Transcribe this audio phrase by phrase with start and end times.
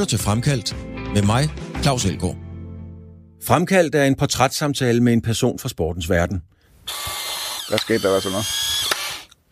[0.00, 0.76] lytter til Fremkaldt
[1.14, 1.48] med mig,
[1.82, 2.36] Claus Elgaard.
[3.44, 6.42] Fremkaldt er en portrætssamtale med en person fra sportens verden.
[7.68, 8.46] Hvad skete der sådan noget?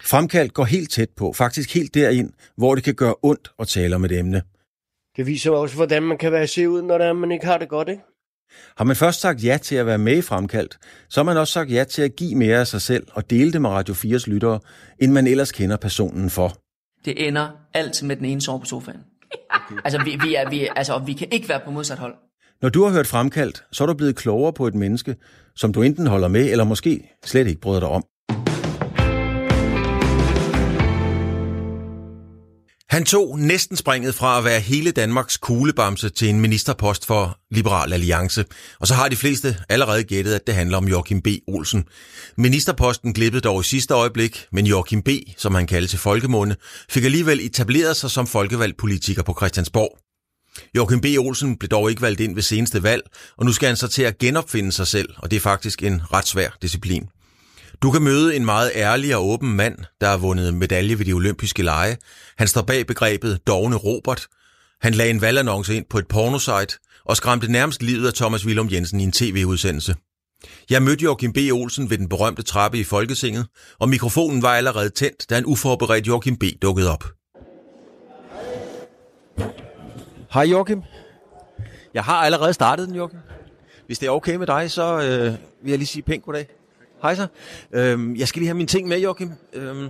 [0.04, 3.96] Fremkaldt går helt tæt på, faktisk helt derind, hvor det kan gøre ondt at tale
[3.96, 4.42] om et emne.
[5.16, 7.88] Det viser også, hvordan man kan være se ud, når man ikke har det godt,
[7.88, 8.02] ikke?
[8.76, 10.78] Har man først sagt ja til at være med i Fremkaldt,
[11.08, 13.52] så har man også sagt ja til at give mere af sig selv og dele
[13.52, 14.60] det med Radio 4's lyttere,
[14.98, 16.56] end man ellers kender personen for.
[17.04, 19.00] Det ender altid med den ene sove på sofaen.
[19.50, 19.80] Okay.
[19.84, 22.14] altså, vi, vi, er, vi, altså, vi kan ikke være på modsat hold.
[22.62, 25.16] Når du har hørt Fremkaldt, så er du blevet klogere på et menneske,
[25.56, 28.04] som du enten holder med, eller måske slet ikke bryder dig om.
[32.88, 37.92] Han tog næsten springet fra at være hele Danmarks kuglebamse til en ministerpost for Liberal
[37.92, 38.44] Alliance.
[38.80, 41.28] Og så har de fleste allerede gættet, at det handler om Joachim B.
[41.46, 41.84] Olsen.
[42.36, 46.56] Ministerposten glippede dog i sidste øjeblik, men Joachim B., som han kaldte til folkemunde,
[46.90, 49.98] fik alligevel etableret sig som folkevalgt politiker på Christiansborg.
[50.76, 51.06] Joachim B.
[51.18, 53.02] Olsen blev dog ikke valgt ind ved seneste valg,
[53.36, 56.02] og nu skal han så til at genopfinde sig selv, og det er faktisk en
[56.12, 57.08] ret svær disciplin.
[57.82, 61.12] Du kan møde en meget ærlig og åben mand, der har vundet medalje ved de
[61.12, 61.96] olympiske lege.
[62.38, 64.26] Han står bag begrebet Dogne Robert.
[64.80, 68.68] Han lagde en valgannonce ind på et pornosite og skræmte nærmest livet af Thomas Willum
[68.72, 69.94] Jensen i en tv-udsendelse.
[70.70, 71.36] Jeg mødte Joachim B.
[71.52, 73.46] Olsen ved den berømte trappe i Folketinget,
[73.78, 76.44] og mikrofonen var allerede tændt, da en uforberedt Joachim B.
[76.62, 77.04] dukkede op.
[80.32, 80.82] Hej Joachim.
[81.94, 83.20] Jeg har allerede startet den, Joachim.
[83.86, 86.57] Hvis det er okay med dig, så øh, vil jeg lige sige pænt goddag.
[87.02, 87.26] Hej så.
[87.72, 89.32] Øhm, jeg skal lige have mine ting med, Joachim.
[89.52, 89.88] Øhm.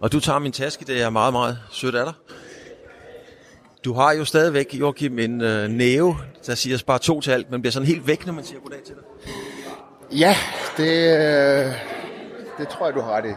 [0.00, 2.14] Og du tager min taske, det er meget, meget sødt af dig.
[3.84, 7.62] Du har jo stadigvæk, Joachim, en øh, næve, der siger bare to til alt, men
[7.62, 9.04] bliver sådan helt væk, når man siger goddag til dig.
[10.18, 10.36] Ja,
[10.76, 11.72] det, øh,
[12.58, 13.34] det tror jeg, du har ret i.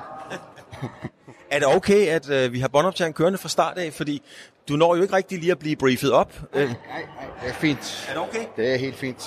[1.51, 3.93] er det okay, at øh, vi har båndoptageren kørende fra start af?
[3.93, 4.21] Fordi
[4.69, 6.33] du når jo ikke rigtig lige at blive briefet op.
[6.53, 8.07] Nej, nej, nej, det er fint.
[8.09, 8.45] Er det okay?
[8.55, 9.23] Det er helt fint.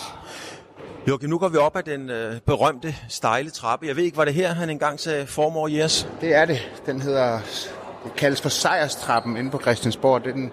[1.08, 3.86] Joachim, nu går vi op ad den øh, berømte stejle trappe.
[3.86, 6.08] Jeg ved ikke, var det her, han engang sagde Formor Yes?
[6.20, 6.70] Det er det.
[6.86, 7.40] Den hedder,
[8.04, 10.24] det kaldes for sejrstrappen inde på Christiansborg.
[10.24, 10.52] Det er den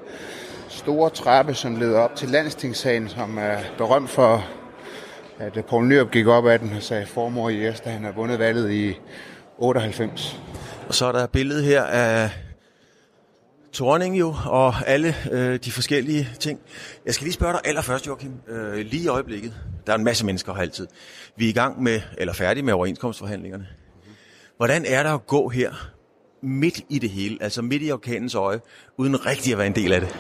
[0.70, 4.46] store trappe, som leder op til landstingssalen, som er berømt for,
[5.40, 8.40] at Poul Nyrup gik op ad den og sagde Formor Yes, da han har vundet
[8.40, 9.00] valget i
[9.58, 10.40] 98.
[10.88, 12.30] Og så er der et billede her af
[13.78, 16.60] Torning jo, og alle øh, de forskellige ting.
[17.06, 19.54] Jeg skal lige spørge dig allerførst, Joachim, øh, lige i øjeblikket.
[19.88, 20.88] Der er en masse mennesker her altid.
[21.36, 23.68] Vi er i gang med, eller færdige med overenskomstforhandlingerne.
[24.58, 25.72] Hvordan er der at gå her
[26.42, 28.60] midt i det hele, altså midt i orkanens øje,
[28.98, 30.16] uden rigtig at være en del af det?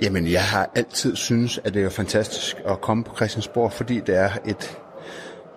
[0.00, 4.16] Jamen, jeg har altid synes, at det er fantastisk at komme på Christiansborg, fordi det
[4.16, 4.78] er et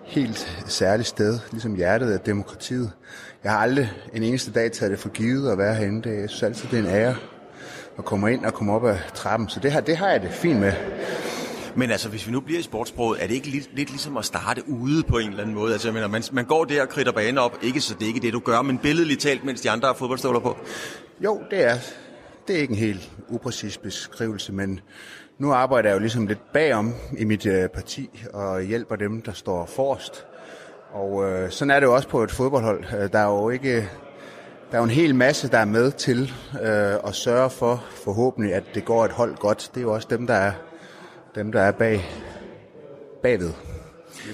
[0.04, 2.92] helt særligt sted, ligesom hjertet af demokratiet.
[3.44, 6.10] Jeg har aldrig en eneste dag taget det for givet at være herinde.
[6.10, 7.16] Det, jeg synes altid, det er en ære
[7.98, 9.48] at komme ind og komme op ad trappen.
[9.48, 10.72] Så det her, det har jeg det fint med.
[11.76, 14.24] Men altså, hvis vi nu bliver i sportsproget, er det ikke lidt, lidt ligesom at
[14.24, 15.72] starte ude på en eller anden måde?
[15.72, 17.58] Altså, jeg mener, man, man går der og kridter banen op.
[17.62, 19.94] Ikke så det er ikke det, du gør, men billedligt talt, mens de andre har
[19.94, 20.56] fodboldstøvler på.
[21.20, 21.76] Jo, det er.
[22.48, 24.80] Det er ikke en helt upræcis beskrivelse, men
[25.38, 29.32] nu arbejder jeg jo ligesom lidt bagom i mit øh, parti og hjælper dem, der
[29.32, 30.26] står forrest.
[30.92, 32.84] Og øh, sådan er det jo også på et fodboldhold.
[32.84, 33.88] Øh, der er jo ikke
[34.70, 36.32] der er jo en hel masse, der er med til
[36.62, 39.70] øh, at sørge for forhåbentlig, at det går et hold godt.
[39.74, 40.52] Det er jo også dem, der er,
[41.34, 42.10] dem, der er bag,
[43.22, 43.50] bagved.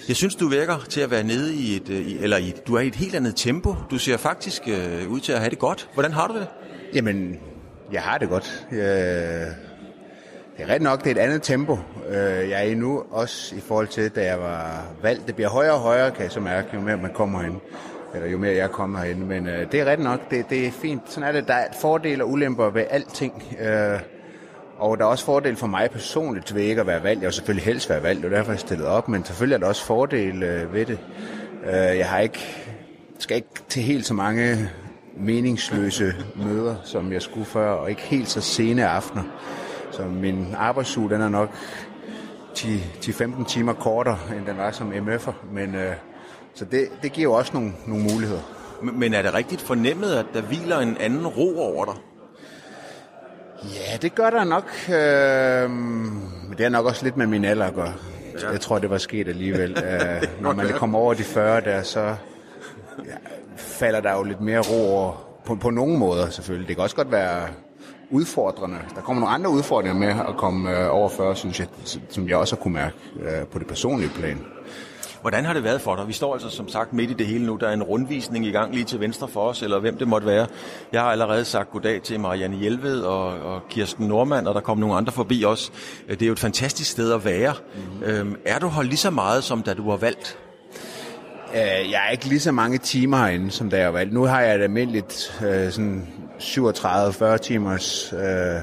[0.09, 2.81] Jeg synes, du virker til at være nede i et, øh, eller i, du er
[2.81, 3.75] i et helt andet tempo.
[3.91, 5.91] Du ser faktisk øh, ud til at have det godt.
[5.95, 6.47] Hvordan har du det?
[6.95, 7.41] Jamen,
[7.93, 8.67] jeg har det godt.
[8.73, 9.55] Jeg,
[10.57, 13.55] det er ret nok, det er et andet tempo, øh, jeg er i nu, også
[13.57, 15.27] i forhold til, da jeg var valgt.
[15.27, 17.61] Det bliver højere og højere, kan jeg så mærke, jo mere man kommer ind
[18.15, 19.27] eller jo mere jeg kommer herinde.
[19.27, 21.03] Men øh, det er ret nok, det, det er fint.
[21.07, 21.49] Sådan er det.
[21.49, 23.43] Der er fordele og ulemper ved alting.
[23.61, 24.01] Øh,
[24.79, 27.23] og der er også fordele for mig personligt ved ikke at være valgt.
[27.23, 29.59] Jeg vil selvfølgelig helst være valgt, og derfor er jeg stillet op, men selvfølgelig er
[29.59, 30.99] der også fordele øh, ved det.
[31.65, 32.69] Øh, jeg har ikke,
[33.19, 34.71] skal ikke til helt så mange
[35.17, 39.23] meningsløse møder, som jeg skulle før, og ikke helt så sene aftener.
[39.93, 41.51] Så min arbejdsuge, den er nok
[42.59, 45.95] 10-15 timer kortere, end den var som MF'er, men øh,
[46.55, 48.41] så det, det giver jo også nogle, nogle muligheder.
[48.83, 51.95] Men er det rigtigt fornemmet, at der hviler en anden ro over dig?
[53.65, 54.65] Ja, det gør der nok.
[54.89, 55.71] Øh,
[56.49, 57.95] men det er nok også lidt med min alder at gøre.
[58.43, 58.51] Ja.
[58.51, 59.71] Jeg tror, det var sket alligevel.
[59.85, 63.15] øh, når man kommer over de 40 der, så ja,
[63.57, 65.29] falder der jo lidt mere ro over.
[65.45, 66.69] På, på nogle måder selvfølgelig.
[66.69, 67.49] Det kan også godt være
[68.13, 68.79] udfordrende.
[68.95, 71.67] Der kommer nogle andre udfordringer med at komme øh, over 40, synes jeg,
[72.09, 74.39] som jeg også har kunne mærke øh, på det personlige plan.
[75.21, 76.09] Hvordan har det været for dig?
[76.09, 77.57] Vi står altså som sagt midt i det hele nu.
[77.57, 80.27] Der er en rundvisning i gang lige til venstre for os, eller hvem det måtte
[80.27, 80.47] være.
[80.93, 84.79] Jeg har allerede sagt goddag til Marianne Hjelved og, og Kirsten Normand, og der kom
[84.79, 85.73] nogle andre forbi os.
[86.09, 87.55] Det er jo et fantastisk sted at være.
[87.75, 88.05] Mm.
[88.05, 90.39] Øhm, er du her lige så meget, som da du var valgt?
[91.55, 94.13] Øh, jeg er ikke lige så mange timer herinde, som da jeg var valgt.
[94.13, 96.09] Nu har jeg et almindeligt øh, sådan
[96.43, 98.61] 37-40 timers øh,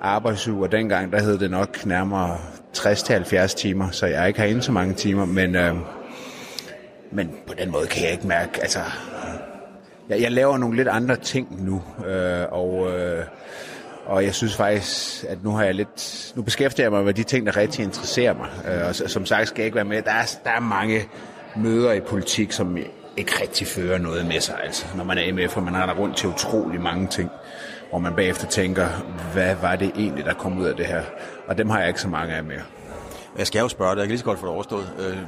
[0.00, 2.38] arbejdsuge, og dengang der hed det nok nærmere
[2.76, 5.74] 60-70 timer, så jeg har ikke så mange timer, men, øh,
[7.12, 8.80] men på den måde kan jeg ikke mærke, altså,
[10.08, 13.24] jeg, jeg laver nogle lidt andre ting nu, øh, og, øh,
[14.06, 17.22] og jeg synes faktisk, at nu har jeg lidt, nu beskæftiger jeg mig med de
[17.22, 20.10] ting, der rigtig interesserer mig, øh, og som sagt skal jeg ikke være med, der
[20.10, 21.00] er, der er mange
[21.56, 22.76] møder i politik, som
[23.16, 26.16] ikke rigtig fører noget med sig, altså, når man er med, for man har rundt
[26.16, 27.30] til utrolig mange ting
[27.94, 28.88] hvor man bagefter tænker,
[29.32, 31.02] hvad var det egentlig, der kom ud af det her?
[31.46, 32.62] Og dem har jeg ikke så mange af mere.
[33.38, 34.92] Jeg skal jo spørge dig, jeg kan lige så godt få det overstået.
[34.98, 35.18] Øh,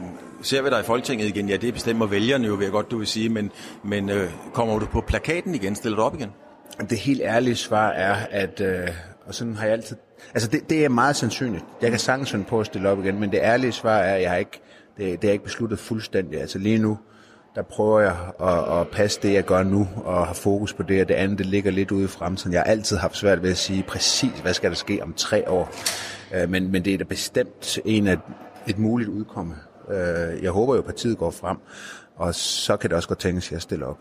[0.43, 1.49] ser vi dig i Folketinget igen?
[1.49, 3.51] Ja, det bestemmer vælgerne jo, vil jeg godt, du vil sige, men,
[3.85, 5.75] men øh, kommer du på plakaten igen?
[5.75, 6.31] Stiller du op igen?
[6.91, 8.89] Det helt ærlige svar er, at, øh,
[9.27, 9.97] og sådan har jeg altid,
[10.35, 11.65] altså det, det er meget sandsynligt.
[11.83, 14.23] Jeg kan sagtens finde på at stille op igen, men det ærlige svar er, at
[14.23, 14.61] jeg har ikke,
[14.97, 16.41] det, det er ikke besluttet fuldstændig.
[16.41, 16.99] Altså lige nu,
[17.57, 21.01] der prøver jeg at, at passe det, jeg gør nu, og have fokus på det,
[21.01, 22.53] og det andet, det ligger lidt ude i fremtiden.
[22.53, 25.51] Jeg har altid haft svært ved at sige præcis, hvad skal der ske om tre
[25.51, 25.75] år.
[26.35, 28.17] Øh, men, men det er da bestemt en af
[28.67, 29.55] et muligt udkomme.
[29.91, 31.57] Øh, jeg håber jo, at partiet går frem,
[32.17, 33.99] og så kan det også godt tænkes, at jeg stiller op.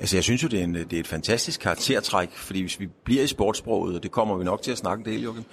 [0.00, 2.88] Altså, jeg synes jo, det er, en, det er et fantastisk karaktertræk, fordi hvis vi
[3.04, 5.44] bliver i sportssproget, og det kommer vi nok til at snakke en del, Joachim,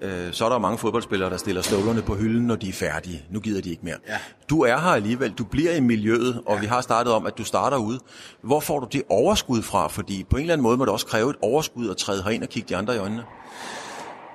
[0.00, 3.24] øh, så er der mange fodboldspillere, der stiller støvlerne på hylden, når de er færdige.
[3.30, 3.96] Nu gider de ikke mere.
[4.08, 4.16] Ja.
[4.50, 6.60] Du er her alligevel, du bliver i miljøet, og ja.
[6.60, 7.98] vi har startet om, at du starter ude.
[8.42, 9.88] Hvor får du det overskud fra?
[9.88, 12.42] Fordi på en eller anden måde må det også kræve et overskud at træde herind
[12.42, 13.22] og kigge de andre i øjnene.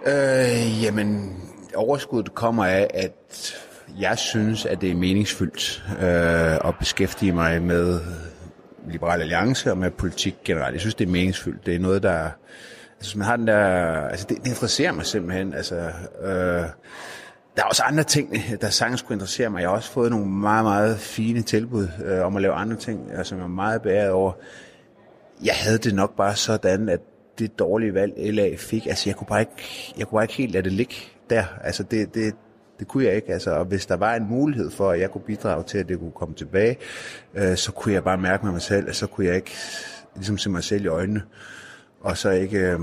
[0.07, 1.37] Øh, jamen,
[1.75, 3.53] overskuddet kommer af, at
[3.99, 7.99] jeg synes, at det er meningsfyldt øh, at beskæftige mig med
[8.89, 10.73] Liberal Alliance og med politik generelt.
[10.73, 11.65] Jeg synes, det er meningsfyldt.
[11.65, 12.29] Det er noget, der...
[12.97, 13.57] Altså, man har den der...
[14.07, 15.53] Altså, det, det interesserer mig simpelthen.
[15.53, 15.75] Altså,
[16.21, 16.65] øh,
[17.55, 19.61] der er også andre ting, der sagtens kunne interessere mig.
[19.61, 23.11] Jeg har også fået nogle meget, meget fine tilbud øh, om at lave andre ting,
[23.13, 24.31] altså, jeg er meget beæret over.
[25.43, 26.99] Jeg havde det nok bare sådan, at
[27.39, 30.51] det dårlige valg, LA fik, altså jeg kunne bare ikke, jeg kunne bare ikke helt
[30.51, 30.95] lade det ligge
[31.29, 31.43] der.
[31.63, 32.35] Altså det, det,
[32.79, 33.33] det kunne jeg ikke.
[33.33, 35.99] Altså, og hvis der var en mulighed for, at jeg kunne bidrage til, at det
[35.99, 36.77] kunne komme tilbage,
[37.35, 39.55] øh, så kunne jeg bare mærke med mig selv, at så kunne jeg ikke
[40.15, 41.21] ligesom se mig selv i øjnene,
[42.01, 42.79] og så ikke øh,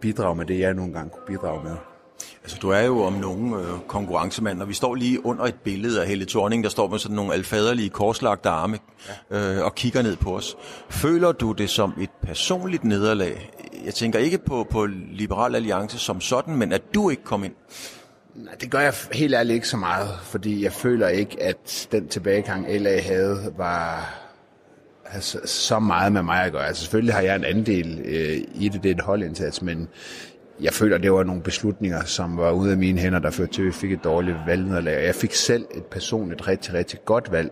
[0.00, 1.76] bidrage med det, jeg nogle gange kunne bidrage med.
[2.42, 6.00] Altså, du er jo om nogen øh, konkurrencemand, og vi står lige under et billede
[6.02, 8.78] af Helle Thorning, der står med sådan nogle alfaderlige korslagte arme
[9.30, 10.56] øh, og kigger ned på os.
[10.90, 13.50] Føler du det som et personligt nederlag?
[13.84, 17.54] Jeg tænker ikke på, på Liberal Alliance som sådan, men at du ikke kom ind.
[18.34, 22.08] Nej, det gør jeg helt ærligt ikke så meget, fordi jeg føler ikke, at den
[22.08, 24.14] tilbagegang LA havde var
[25.04, 26.66] altså, så meget med mig at gøre.
[26.66, 29.88] Altså selvfølgelig har jeg en andel øh, i det, det er en holdindsats, men
[30.60, 33.62] jeg føler, det var nogle beslutninger, som var ude af mine hænder, der førte til,
[33.62, 35.04] at vi fik et dårligt valgnederlag.
[35.06, 37.50] Jeg fik selv et personligt rigtig, rigtig godt valg.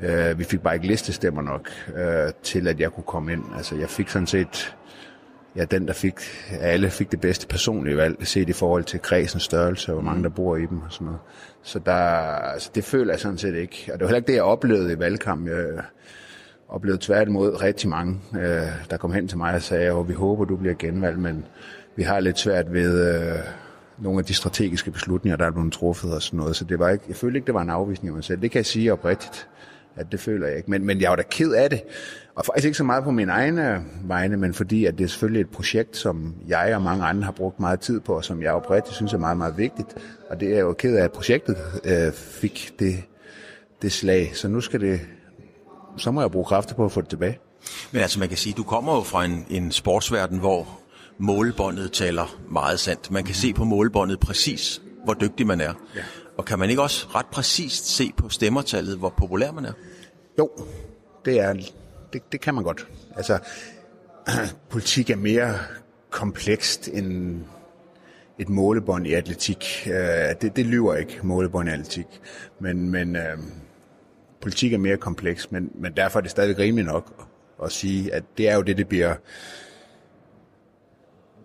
[0.00, 3.42] Øh, vi fik bare ikke listestemmer nok øh, til, at jeg kunne komme ind.
[3.56, 4.76] Altså jeg fik sådan set
[5.56, 6.14] ja, den, der fik,
[6.60, 10.22] alle fik det bedste personlige valg, set i forhold til kredsens størrelse, og hvor mange
[10.22, 11.20] der bor i dem og sådan noget.
[11.62, 13.90] Så der, altså, det føler jeg sådan set ikke.
[13.92, 15.48] Og det var heller ikke det, jeg oplevede i valgkampen.
[15.48, 15.66] Jeg
[16.68, 20.44] oplevede tværtimod rigtig mange, øh, der kom hen til mig og sagde, at vi håber,
[20.44, 21.44] du bliver genvalgt, men
[21.96, 23.38] vi har lidt svært ved øh,
[23.98, 26.56] nogle af de strategiske beslutninger, der er blevet truffet og sådan noget.
[26.56, 28.40] Så det var ikke, jeg følte ikke, det var en afvisning af mig selv.
[28.40, 29.48] Det kan jeg sige oprigtigt,
[29.96, 30.70] at det føler jeg ikke.
[30.70, 31.82] Men, men jeg var da ked af det.
[32.36, 35.40] Og faktisk ikke så meget på min egne vegne, men fordi at det er selvfølgelig
[35.40, 38.52] et projekt, som jeg og mange andre har brugt meget tid på, og som jeg
[38.52, 39.88] oprigtigt synes er meget, meget vigtigt.
[40.30, 43.02] Og det er jo ked af, at projektet øh, fik det,
[43.82, 44.30] det slag.
[44.34, 45.00] Så nu skal det,
[45.96, 47.38] så må jeg bruge kræfter på at få det tilbage.
[47.92, 50.80] Men altså man kan sige, du kommer jo fra en, en sportsverden, hvor
[51.18, 53.10] målbåndet taler meget sandt.
[53.10, 55.72] Man kan se på målbåndet præcis, hvor dygtig man er.
[55.96, 56.00] Ja.
[56.38, 59.72] Og kan man ikke også ret præcist se på stemmertallet, hvor populær man er?
[60.38, 60.50] Jo,
[61.24, 61.54] det er
[62.16, 62.88] det, det kan man godt.
[63.16, 63.38] Altså,
[64.70, 65.58] politik er mere
[66.10, 67.40] komplekst end
[68.38, 69.64] et målebånd i atletik.
[69.86, 69.94] Øh,
[70.40, 72.06] det, det lyver ikke, målebånd i atletik.
[72.60, 73.38] Men, men øh,
[74.40, 77.28] politik er mere kompleks, men, men derfor er det stadig rimeligt nok
[77.64, 79.14] at sige, at det er jo det, det bliver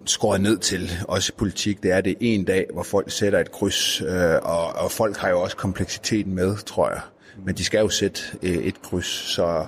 [0.06, 3.52] skåret ned til, også i politik, det er det en dag, hvor folk sætter et
[3.52, 7.02] kryds, øh, og, og folk har jo også kompleksiteten med, tror jeg.
[7.46, 9.66] Men de skal jo sætte øh, et kryds, så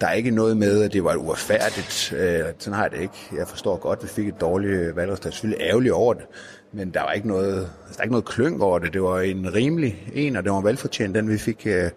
[0.00, 2.12] der er ikke noget med, at det var uretfærdigt.
[2.16, 3.28] Øh, sådan har jeg det ikke.
[3.36, 5.24] Jeg forstår godt, at vi fik et dårligt valgresultat.
[5.24, 6.24] Jeg er selvfølgelig ærgerlig over det.
[6.72, 8.92] Men der var ikke noget, altså, der er ikke noget kløng over det.
[8.92, 11.90] Det var en rimelig en, og det var velfortjent, den vi fik øh,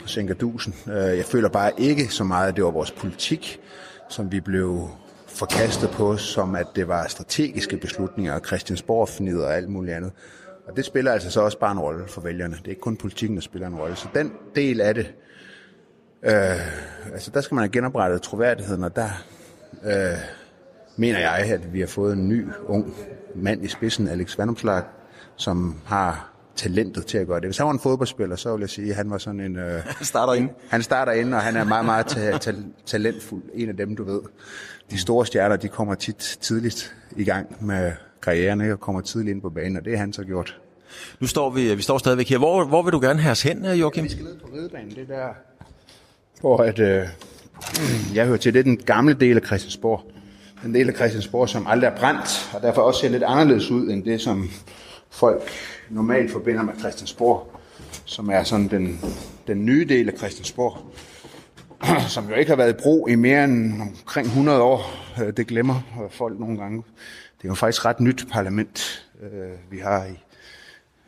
[0.00, 0.74] på Sænkerdusen.
[0.88, 3.60] Øh, jeg føler bare ikke så meget, at det var vores politik,
[4.08, 4.88] som vi blev
[5.26, 10.12] forkastet på, som at det var strategiske beslutninger, og Christiansborg og alt muligt andet.
[10.68, 12.54] Og det spiller altså så også bare en rolle for vælgerne.
[12.54, 13.96] Det er ikke kun politikken, der spiller en rolle.
[13.96, 15.14] Så den del af det,
[16.22, 19.08] øh, altså der skal man have genoprettet troværdigheden, og der
[19.84, 20.18] øh,
[20.96, 22.94] mener jeg, at vi har fået en ny, ung
[23.34, 24.82] mand i spidsen, Alex Vandomslag,
[25.36, 27.46] som har talentet til at gøre det.
[27.46, 29.56] Hvis han var en fodboldspiller, så vil jeg sige, at han var sådan en...
[29.56, 30.50] Øh, Han starter ind.
[30.68, 32.54] han starter ind, og han er meget, meget ta- ta-
[32.86, 33.42] talentfuld.
[33.54, 34.20] En af dem, du ved.
[34.90, 38.72] De store stjerner, de kommer tit tidligt i gang med karrieren, ikke?
[38.72, 40.60] og kommer tidligt ind på banen, og det har han så gjort.
[41.20, 42.38] Nu står vi, vi står stadigvæk her.
[42.38, 44.04] Hvor, hvor vil du gerne have os hen, Joachim?
[44.04, 45.28] Vi skal ned på ridebanen, det er der,
[46.40, 47.06] hvor at, øh,
[48.14, 50.02] jeg hører til, det er den gamle del af Christiansborg.
[50.62, 53.90] Den del af Christiansborg, som aldrig er brændt, og derfor også ser lidt anderledes ud,
[53.90, 54.50] end det, som
[55.10, 55.50] folk
[55.90, 57.60] normalt forbinder med Christiansborg,
[58.04, 59.00] som er sådan den,
[59.46, 60.78] den nye del af Christiansborg,
[62.14, 64.82] som jo ikke har været i brug i mere end omkring 100 år.
[65.22, 66.82] Øh, det glemmer folk nogle gange.
[67.38, 70.29] Det er jo faktisk ret nyt parlament, øh, vi har i,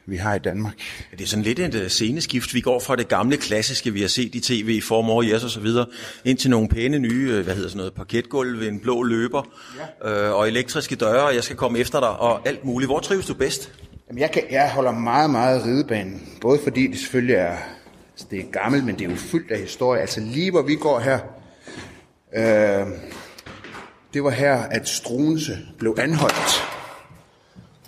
[0.06, 0.74] vi har i Danmark.
[1.10, 2.54] Det er sådan lidt et uh, sceneskift.
[2.54, 5.44] Vi går fra det gamle klassiske, vi har set i tv i form over yes
[5.44, 5.86] og så videre,
[6.24, 9.42] ind til nogle pæne nye, øh, hvad hedder sådan noget, parketgulv, en blå løber
[10.04, 10.28] ja.
[10.28, 12.88] øh, og elektriske døre, og jeg skal komme efter dig og alt muligt.
[12.88, 13.72] Hvor trives du bedst?
[14.08, 16.28] Jamen, jeg, kan, jeg holder meget, meget ridebanen.
[16.40, 17.56] Både fordi det selvfølgelig er,
[18.12, 20.00] altså, det er gammelt, men det er jo fyldt af historie.
[20.00, 21.18] Altså lige hvor vi går her,
[22.36, 22.86] øh,
[24.14, 26.81] det var her, at Struense blev anholdt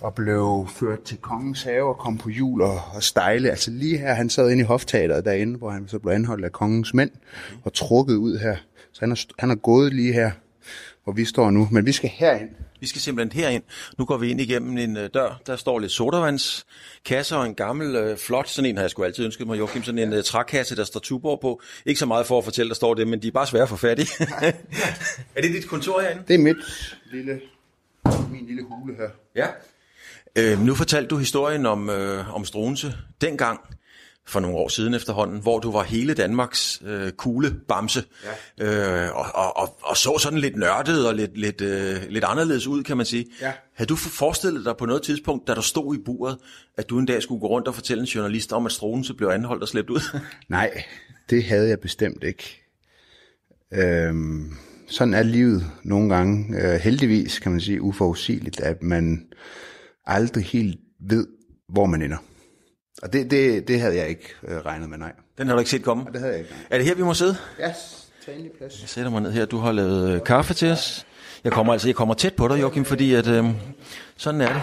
[0.05, 3.49] og blev ført til kongens have og kom på hjul og, og stejle.
[3.49, 6.51] Altså lige her, han sad inde i hofteateret derinde, hvor han så blev anholdt af
[6.51, 7.11] kongens mænd
[7.63, 8.55] og trukket ud her.
[8.91, 10.31] Så han har, han har gået lige her,
[11.03, 11.67] hvor vi står nu.
[11.71, 12.49] Men vi skal herind.
[12.79, 13.63] Vi skal simpelthen herind.
[13.97, 15.41] Nu går vi ind igennem en øh, dør.
[15.47, 19.25] Der står lidt sodavandskasser og en gammel, øh, flot, sådan en har jeg sgu altid
[19.25, 21.61] ønsket mig, Joachim, sådan en øh, trækasse, der står Tuborg på.
[21.85, 23.69] Ikke så meget for at fortælle, der står det, men de er bare svære at
[23.69, 24.03] få fat i.
[25.35, 26.23] er det dit kontor herinde?
[26.27, 26.57] Det er mit
[27.11, 27.41] lille,
[28.31, 29.09] min lille hule her.
[29.35, 29.47] Ja.
[30.37, 33.59] Øh, nu fortalte du historien om, øh, om Struense dengang,
[34.27, 38.03] for nogle år siden efterhånden, hvor du var hele Danmarks øh, kugle bamse,
[38.59, 39.05] ja.
[39.05, 42.67] øh, og, og, og, og så sådan lidt nørdet og lidt, lidt, øh, lidt anderledes
[42.67, 43.25] ud, kan man sige.
[43.41, 43.51] Ja.
[43.75, 46.37] Havde du forestillet dig på noget tidspunkt, da du stod i buret,
[46.77, 49.27] at du en dag skulle gå rundt og fortælle en journalist om, at Struense blev
[49.27, 50.19] anholdt og slæbt ud?
[50.49, 50.83] Nej,
[51.29, 52.61] det havde jeg bestemt ikke.
[53.73, 56.61] Øhm, sådan er livet nogle gange.
[56.61, 59.25] Øh, heldigvis kan man sige uforudsigeligt, at man
[60.05, 61.27] aldrig helt ved,
[61.69, 62.17] hvor man ender.
[63.03, 65.11] Og det, det, det havde jeg ikke øh, regnet med, nej.
[65.37, 66.05] Den har du ikke set komme.
[66.13, 66.51] Det havde jeg ikke.
[66.51, 66.59] Nej.
[66.69, 67.37] Er det her, vi må sidde?
[67.59, 67.73] Ja,
[68.25, 68.81] tag endelig plads.
[68.81, 69.45] Jeg sætter mig ned her.
[69.45, 71.05] Du har lavet øh, kaffe til os.
[71.43, 73.45] Jeg kommer altså jeg kommer tæt på dig, Joachim, fordi at, øh,
[74.17, 74.61] sådan er det.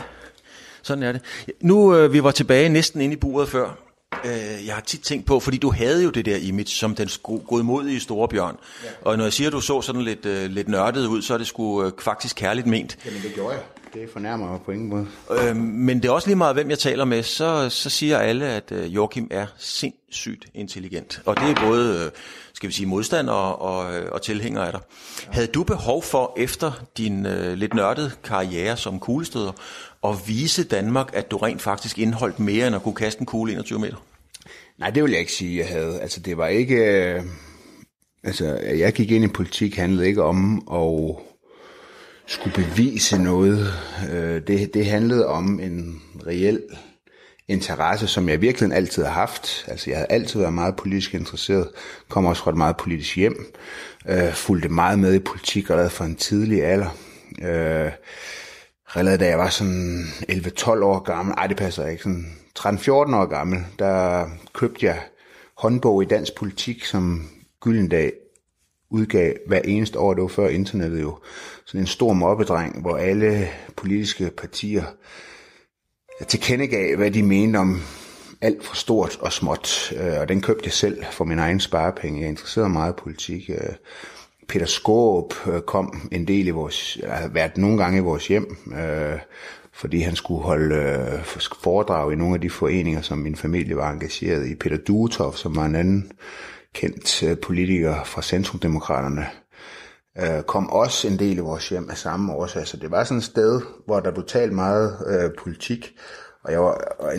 [0.83, 1.23] Sådan er det.
[1.61, 3.92] Nu, øh, vi var tilbage næsten inde i buret før.
[4.25, 7.09] Øh, jeg har tit tænkt på, fordi du havde jo det der image som den
[7.47, 8.57] godmodige store bjørn.
[8.85, 8.89] Ja.
[9.03, 11.39] Og når jeg siger, at du så sådan lidt, øh, lidt nørdet ud, så er
[11.39, 12.99] det sgu øh, faktisk kærligt ment.
[13.07, 13.63] Jamen, det gjorde jeg.
[13.95, 15.07] Det fornærmer mig på ingen måde.
[15.31, 18.47] Øh, men det er også lige meget, hvem jeg taler med, så, så siger alle,
[18.47, 21.23] at øh, Joachim er sindssygt intelligent.
[21.27, 22.11] Og det er både, øh,
[22.53, 24.81] skal vi sige, modstandere og, øh, og tilhængere af dig.
[25.29, 29.53] Havde du behov for, efter din øh, lidt nørdede karriere som kuglestøder,
[30.05, 33.53] at vise Danmark, at du rent faktisk indholdt mere, end at kunne kaste en kugle
[33.53, 33.97] 21 meter?
[34.79, 36.01] Nej, det vil jeg ikke sige, jeg havde.
[36.01, 36.77] Altså, det var ikke...
[36.77, 37.23] Øh,
[38.25, 41.17] altså, jeg gik ind i politik, handlede ikke om at
[42.27, 43.75] skulle bevise noget.
[44.13, 46.61] Øh, det, det handlede om en reel
[47.49, 49.65] interesse, som jeg virkelig altid har haft.
[49.69, 51.69] Altså, jeg har altid været meget politisk interesseret.
[52.09, 53.55] Kommer også fra et meget politisk hjem.
[54.09, 56.97] Øh, fulgte meget med i politik allerede fra en tidlig alder.
[57.43, 57.91] Øh,
[58.95, 63.27] allerede da jeg var sådan 11-12 år gammel, ej det passer ikke, sådan 13-14 år
[63.27, 65.01] gammel, der købte jeg
[65.59, 67.29] håndbog i dansk politik, som
[67.61, 68.13] Gyldendag
[68.91, 71.19] udgav hver eneste år, det var før internettet jo,
[71.65, 74.85] sådan en stor mobbedreng, hvor alle politiske partier
[76.29, 77.81] tilkendegav, hvad de mente om
[78.41, 82.21] alt for stort og småt, øh, og den købte jeg selv for min egen sparepenge.
[82.21, 83.51] Jeg interesserede meget i politik.
[83.51, 83.75] Øh,
[84.53, 88.57] Peter Skåb øh, kom en del i vores, har været nogle gange i vores hjem,
[88.79, 89.19] øh,
[89.73, 91.25] fordi han skulle holde øh,
[91.63, 94.55] foredrag i nogle af de foreninger, som min familie var engageret i.
[94.55, 96.13] Peter Duetov, som var en anden
[96.75, 99.27] kendt øh, politiker fra Centrumdemokraterne,
[100.19, 102.67] øh, kom også en del i vores hjem af samme årsag.
[102.67, 105.93] Så det var sådan et sted, hvor der blev talt meget øh, politik,
[106.45, 106.79] og, jeg var,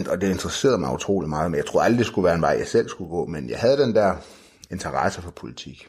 [0.10, 2.56] og det interesserede mig utrolig meget, men jeg tror aldrig, det skulle være en vej,
[2.60, 4.16] jeg selv skulle gå, men jeg havde den der
[4.72, 5.88] interesse for politik.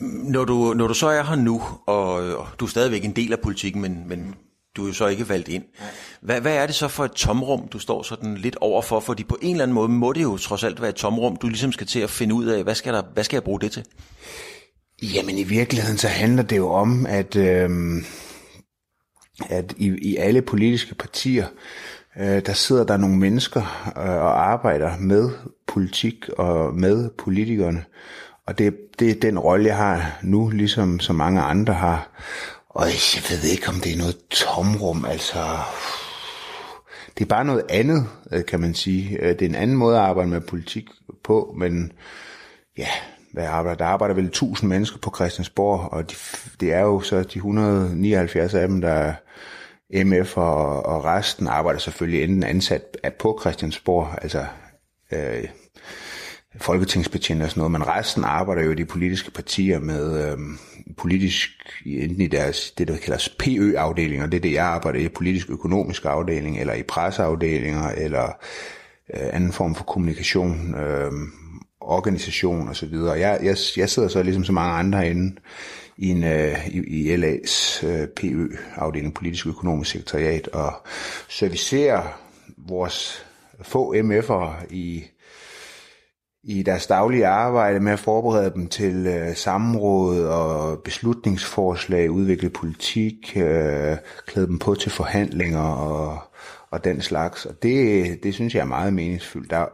[0.00, 3.32] Når du, når du så er her nu, og, og du er stadigvæk en del
[3.32, 4.34] af politikken, men, men
[4.76, 5.64] du er jo så ikke valgt ind.
[6.20, 9.00] Hvad, hvad er det så for et tomrum, du står sådan lidt overfor?
[9.00, 11.48] Fordi på en eller anden måde må det jo trods alt være et tomrum, du
[11.48, 13.72] ligesom skal til at finde ud af, hvad skal, der, hvad skal jeg bruge det
[13.72, 13.84] til?
[15.02, 17.70] Jamen i virkeligheden så handler det jo om, at, øh,
[19.48, 21.46] at i, i alle politiske partier,
[22.20, 25.30] øh, der sidder der nogle mennesker øh, og arbejder med
[25.66, 27.84] politik og med politikerne.
[28.46, 32.10] Og det, det er den rolle, jeg har nu, ligesom så mange andre har.
[32.68, 35.38] Og jeg ved ikke, om det er noget tomrum, altså...
[37.18, 39.18] Det er bare noget andet, øh, kan man sige.
[39.18, 40.84] Øh, det er en anden måde at arbejde med politik
[41.24, 41.92] på, men
[42.78, 42.88] ja,
[43.32, 43.76] hvad arbejder?
[43.76, 46.16] Der arbejder vel 1000 mennesker på Christiansborg, og de,
[46.60, 49.14] det er jo så de 179 af dem, der er
[50.04, 52.82] MF, og, og resten arbejder selvfølgelig enten ansat
[53.18, 54.46] på Christiansborg, altså
[55.12, 55.44] øh,
[56.60, 60.38] folketingsbetjent og sådan noget, men resten arbejder jo i de politiske partier med øh,
[60.96, 61.50] politisk,
[61.86, 66.04] enten i deres, det der kaldes PØ-afdelinger, det er det, jeg arbejder i, politisk økonomisk
[66.04, 68.24] afdeling, eller i presseafdelinger, eller
[69.14, 71.12] øh, anden form for kommunikation, øh,
[71.80, 73.12] organisation og så videre.
[73.12, 75.36] Jeg, jeg, jeg sidder så ligesom så mange andre herinde
[75.96, 80.72] i, en, øh, i, i LA's øh, PØ-afdeling, politisk økonomisk sekretariat, og
[81.28, 82.20] servicerer
[82.58, 83.26] vores
[83.62, 85.04] få MF'er i
[86.46, 93.32] i deres daglige arbejde med at forberede dem til øh, samråd og beslutningsforslag, udvikle politik,
[93.36, 93.96] øh,
[94.26, 96.18] klæde dem på til forhandlinger og,
[96.70, 97.46] og den slags.
[97.46, 99.50] Og det, det synes jeg er meget meningsfyldt.
[99.50, 99.66] Der,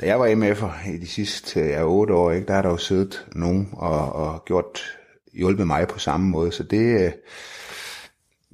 [0.00, 2.76] da jeg var MF'er i de sidste ja, otte år, ikke, der har der jo
[2.76, 4.98] siddet nogen og, og gjort,
[5.32, 6.52] hjulpet mig på samme måde.
[6.52, 7.12] Så det, øh,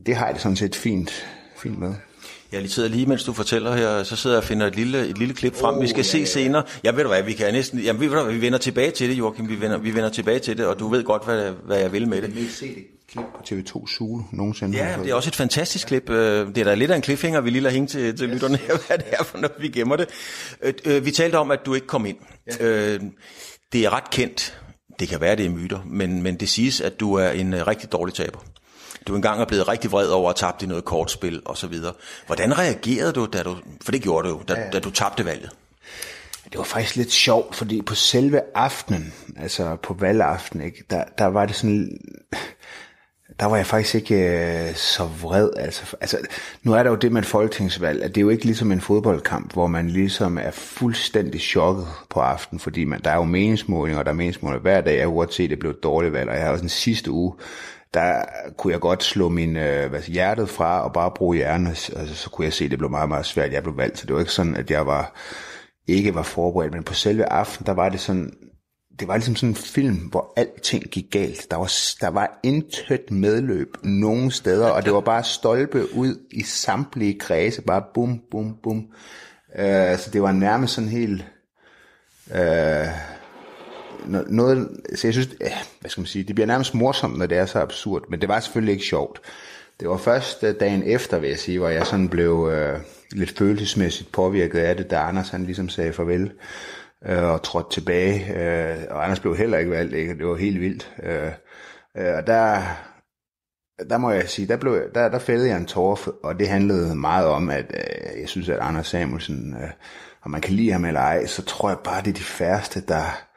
[0.07, 1.26] det har jeg det sådan set fint,
[1.57, 1.95] fint med.
[2.52, 5.19] Jeg sidder lige, mens du fortæller her, så sidder jeg og finder et lille, et
[5.19, 6.25] lille klip frem, oh, vi skal ja, se ja.
[6.25, 6.62] senere.
[6.85, 9.11] Jeg ved du hvad, vi kan næsten, jamen, ved du hvad, vi vender tilbage til
[9.11, 11.78] det, Joachim, vi vender, vi vender tilbage til det, og du ved godt, hvad, hvad
[11.78, 12.28] jeg vil med det.
[12.28, 14.78] Jeg vil se det klip på TV2 Zulu nogensinde.
[14.78, 16.11] Ja, det er også et fantastisk klip.
[16.11, 18.33] Øh, det er da lidt af en cliffhanger, vi lige lader hænge til, til yes.
[18.35, 20.09] lytterne her, hvad det er for noget, vi gemmer det.
[20.62, 22.16] Øh, øh, vi talte om, at du ikke kom ind.
[22.61, 22.99] Ja.
[23.73, 24.59] Det er ret kendt,
[25.00, 27.92] det kan være, det er myter, men, men det siges, at du er en rigtig
[27.92, 28.38] dårlig taber
[29.06, 31.92] du engang er blevet rigtig vred over at tabe i noget kortspil og så videre.
[32.26, 34.70] Hvordan reagerede du, da du, for det gjorde du jo, da, ja.
[34.70, 35.50] da du tabte valget?
[36.44, 41.26] Det var faktisk lidt sjovt, fordi på selve aftenen, altså på valgaften, ikke, der, der
[41.26, 41.98] var det sådan,
[43.40, 45.50] der var jeg faktisk ikke øh, så vred.
[45.56, 46.18] Altså, altså,
[46.62, 48.80] nu er der jo det med et folketingsvalg, at det er jo ikke ligesom en
[48.80, 53.98] fodboldkamp, hvor man ligesom er fuldstændig chokket på aften, fordi man, der er jo meningsmålinger,
[53.98, 54.96] og der er meningsmålinger hver dag.
[54.96, 57.34] Jeg har at det blev et dårligt valg, og jeg har også den sidste uge
[57.94, 58.24] der
[58.57, 62.31] kunne jeg godt slå min øh, hvad, hjertet fra og bare bruge hjernen, altså, så
[62.31, 63.53] kunne jeg se, at det blev meget, meget svært.
[63.53, 65.14] Jeg blev valgt, så det var ikke sådan, at jeg var
[65.87, 68.33] ikke var forberedt, men på selve aften, der var det sådan,
[69.00, 71.50] det var ligesom sådan en film, hvor alting gik galt.
[71.50, 76.42] Der var, der var intet medløb nogen steder, og det var bare stolpe ud i
[76.42, 78.87] samtlige kredse, bare bum, bum, bum.
[79.59, 81.24] Øh, så det var nærmest sådan helt...
[82.35, 82.87] Øh,
[84.28, 85.28] noget, så jeg synes,
[85.80, 88.28] hvad skal man sige, det bliver nærmest morsomt, når det er så absurd, men det
[88.28, 89.20] var selvfølgelig ikke sjovt.
[89.80, 92.80] Det var først øh, dagen efter, vil jeg sige, hvor jeg sådan blev øh,
[93.12, 96.32] lidt følelsesmæssigt påvirket af det, da Anders han ligesom sagde farvel
[97.06, 98.36] øh, og trådte tilbage.
[98.36, 100.18] Øh, og Anders blev heller ikke valgt, ikke?
[100.18, 100.92] det var helt vildt.
[101.02, 101.32] Øh,
[101.96, 102.62] øh, og der,
[103.90, 106.94] der må jeg sige, der, blev, der, der fældede jeg en tårer, og det handlede
[106.94, 109.70] meget om, at øh, jeg synes, at Anders Samuelsen, øh,
[110.22, 112.80] og man kan lide ham eller ej, så tror jeg bare, det er de færreste,
[112.80, 113.30] der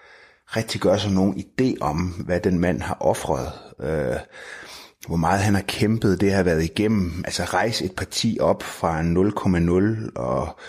[0.56, 3.52] rigtig gøre sig nogen idé om, hvad den mand har offret.
[3.80, 4.18] Øh,
[5.08, 7.24] hvor meget han har kæmpet, det har været igennem.
[7.26, 10.60] Altså rejse et parti op fra 0,0 og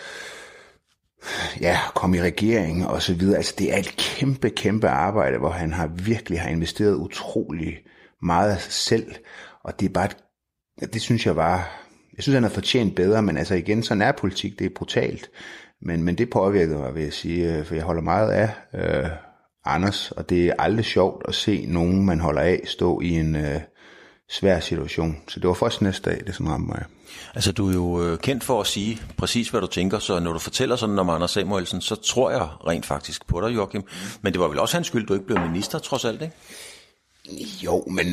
[1.61, 3.37] ja, komme i regering og så videre.
[3.37, 7.79] Altså det er et kæmpe, kæmpe arbejde, hvor han har virkelig har investeret utrolig
[8.23, 9.15] meget af sig selv.
[9.65, 10.09] Og det er bare,
[10.81, 11.85] det synes jeg var,
[12.17, 15.31] jeg synes han har fortjent bedre, men altså igen, sådan er politik, det er brutalt.
[15.83, 19.11] Men, men det påvirkede mig, vil jeg sige, øh, for jeg holder meget af øh,
[19.67, 23.37] Anders, og det er aldrig sjovt at se nogen, man holder af, stå i en
[23.37, 23.61] øh,
[24.31, 25.17] svær situation.
[25.29, 26.85] Så det var først næste dag, det sådan ramte mig.
[27.35, 30.33] Altså, du er jo øh, kendt for at sige præcis, hvad du tænker, så når
[30.33, 33.83] du fortæller sådan om Anders Samuelsen, så tror jeg rent faktisk på dig, Joachim.
[34.23, 36.35] Men det var vel også hans skyld, du ikke blev minister, trods alt, ikke?
[37.65, 38.07] Jo, men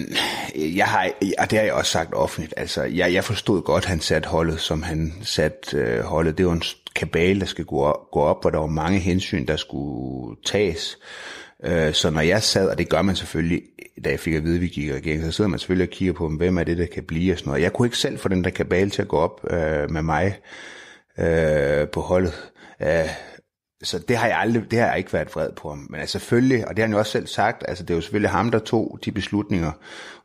[0.56, 1.10] jeg har,
[1.40, 4.30] og det har jeg også sagt offentligt, altså jeg, jeg forstod godt, at han satte
[4.30, 6.38] holdet, som han satte øh, holdet.
[6.38, 6.64] Det var en
[6.96, 10.98] kabale, der skal gå op, gå op, hvor der var mange hensyn, der skulle tages.
[11.64, 13.62] Øh, så når jeg sad, og det gør man selvfølgelig,
[14.04, 15.94] da jeg fik at vide, at vi gik i regering, så sidder man selvfølgelig og
[15.94, 17.64] kigger på, hvem er det, der kan blive og sådan noget.
[17.64, 20.40] Jeg kunne ikke selv få den der kabale til at gå op øh, med mig
[21.20, 22.52] øh, på holdet.
[22.82, 23.10] Øh,
[23.84, 25.88] så det har jeg aldrig, det har jeg ikke været vred på ham.
[25.90, 28.02] Men altså selvfølgelig, og det har han jo også selv sagt, altså det er jo
[28.02, 29.72] selvfølgelig ham, der tog de beslutninger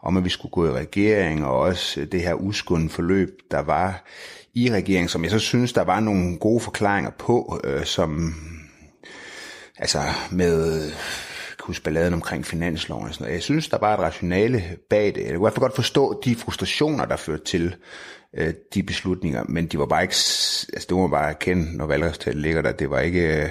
[0.02, 4.04] om, at vi skulle gå i regering, og også det her uskundne forløb, der var
[4.54, 8.34] i regeringen, som jeg så synes, der var nogle gode forklaringer på, øh, som
[9.78, 9.98] altså
[10.30, 10.90] med
[11.66, 13.34] huske balladen omkring finansloven og sådan noget.
[13.34, 15.16] Jeg synes, der var et rationale bag det.
[15.16, 17.74] Jeg kunne i hvert fald godt forstå de frustrationer, der førte til
[18.34, 20.14] øh, de beslutninger, men de var bare ikke,
[20.72, 23.50] altså det må man bare erkende, når valgresultatet ligger der, det var ikke, øh,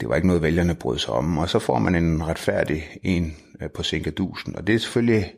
[0.00, 1.38] det var ikke noget, vælgerne brød sig om.
[1.38, 5.34] Og så får man en retfærdig en øh, på Sinkadusen, og det er selvfølgelig,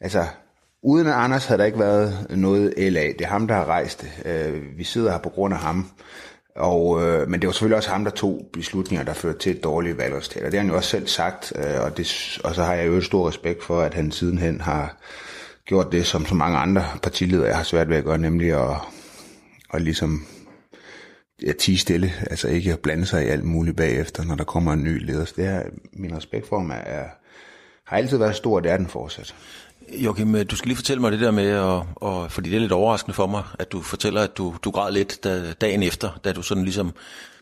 [0.00, 0.26] altså
[0.82, 3.06] uden Anders havde der ikke været noget LA.
[3.06, 4.10] Det er ham, der har rejst det.
[4.26, 5.90] Øh, vi sidder her på grund af ham.
[6.56, 9.64] Og, øh, men det var selvfølgelig også ham, der tog beslutninger, der førte til et
[9.64, 10.42] dårligt valgresultat.
[10.44, 12.86] Og det har han jo også selv sagt, øh, og, det, og så har jeg
[12.86, 14.96] jo stor respekt for, at han sidenhen har
[15.66, 18.76] gjort det, som så mange andre partiledere har svært ved at gøre, nemlig at,
[19.74, 20.26] at ligesom
[21.48, 24.72] at tige stille, altså ikke at blande sig i alt muligt bagefter, når der kommer
[24.72, 25.24] en ny leder.
[25.24, 25.62] Så det her,
[25.92, 27.08] min respekt for ham er, er,
[27.86, 29.34] har altid været stor, og det er den fortsat.
[29.88, 32.60] Joachim, øh, du skal lige fortælle mig det der med, og, og, fordi det er
[32.60, 36.20] lidt overraskende for mig, at du fortæller, at du, du græd lidt da, dagen efter,
[36.24, 36.92] da du sådan ligesom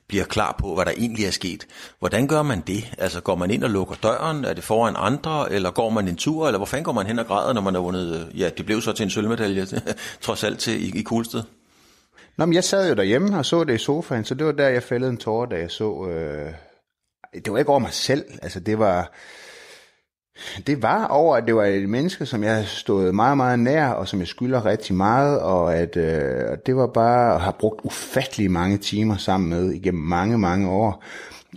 [0.08, 1.66] bliver klar på, hvad der egentlig er sket.
[1.98, 2.94] Hvordan gør man det?
[2.98, 4.44] Altså går man ind og lukker døren?
[4.44, 5.52] Er det foran andre?
[5.52, 6.46] Eller går man en tur?
[6.46, 8.28] Eller hvor fanden går man hen og græder, når man har vundet?
[8.32, 9.66] Øh, ja, det blev så til en sølvmedalje,
[10.20, 11.42] trods alt til i, i Kulsted.
[12.36, 14.68] Nå, men jeg sad jo derhjemme og så det i sofaen, så det var der,
[14.68, 16.06] jeg fældede en tårer, da jeg så...
[16.06, 16.52] Øh...
[17.44, 19.12] Det var ikke over mig selv, altså det var
[20.66, 24.08] det var over, at det var et menneske, som jeg stod meget, meget nær, og
[24.08, 28.50] som jeg skylder rigtig meget, og at øh, det var bare at have brugt ufattelig
[28.50, 31.04] mange timer sammen med igennem mange, mange år.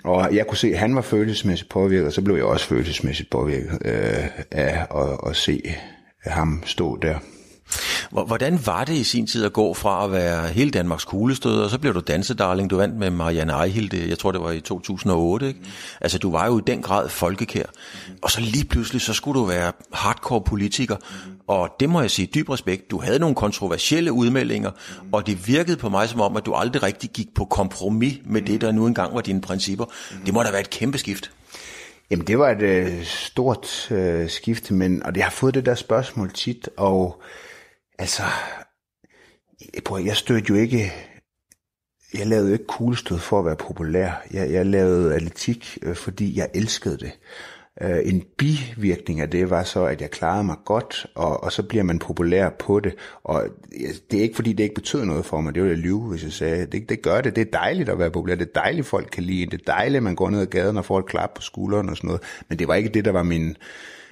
[0.04, 3.30] Og jeg kunne se, at han var følelsesmæssigt påvirket, og så blev jeg også følelsesmæssigt
[3.30, 5.76] påvirket øh, af at, at se
[6.26, 7.15] ham stå der.
[8.12, 11.69] Hvordan var det i sin tid at gå fra at være hele Danmarks kuglestød, og
[11.69, 15.47] så blev du dansedarling, du vandt med Marianne Ejhilde, jeg tror det var i 2008,
[15.47, 15.59] ikke?
[16.01, 17.65] Altså du var jo i den grad folkekær,
[18.21, 20.95] og så lige pludselig, så skulle du være hardcore politiker,
[21.47, 24.71] og det må jeg sige dyb respekt, du havde nogle kontroversielle udmeldinger,
[25.12, 28.41] og det virkede på mig som om, at du aldrig rigtig gik på kompromis med
[28.41, 29.86] det, der nu engang var dine principper.
[30.25, 31.31] Det må da være et kæmpe skift.
[32.12, 35.75] Jamen det var et øh, stort øh, skift, men, og det har fået det der
[35.75, 37.21] spørgsmål tit, og
[37.99, 38.23] Altså,
[39.86, 40.91] prøv, jeg stødte jo ikke,
[42.13, 44.25] jeg lavede jo ikke kuglestød for at være populær.
[44.34, 47.12] Jeg, jeg lavede atletik, øh, fordi jeg elskede det.
[47.82, 51.63] Øh, en bivirkning af det var så, at jeg klarede mig godt, og, og så
[51.63, 52.95] bliver man populær på det.
[53.23, 53.47] Og
[54.12, 55.56] det er ikke fordi, det ikke betød noget for mig.
[55.56, 57.36] Det ville jeg lyve, hvis jeg sagde, det, det gør det.
[57.36, 58.36] Det er dejligt at være populær.
[58.36, 60.77] Det er dejligt, folk kan lide Det er dejligt, at man går ned ad gaden
[60.77, 62.21] og får et klap på skulderen og sådan noget.
[62.49, 63.58] Men det var ikke det, der var min...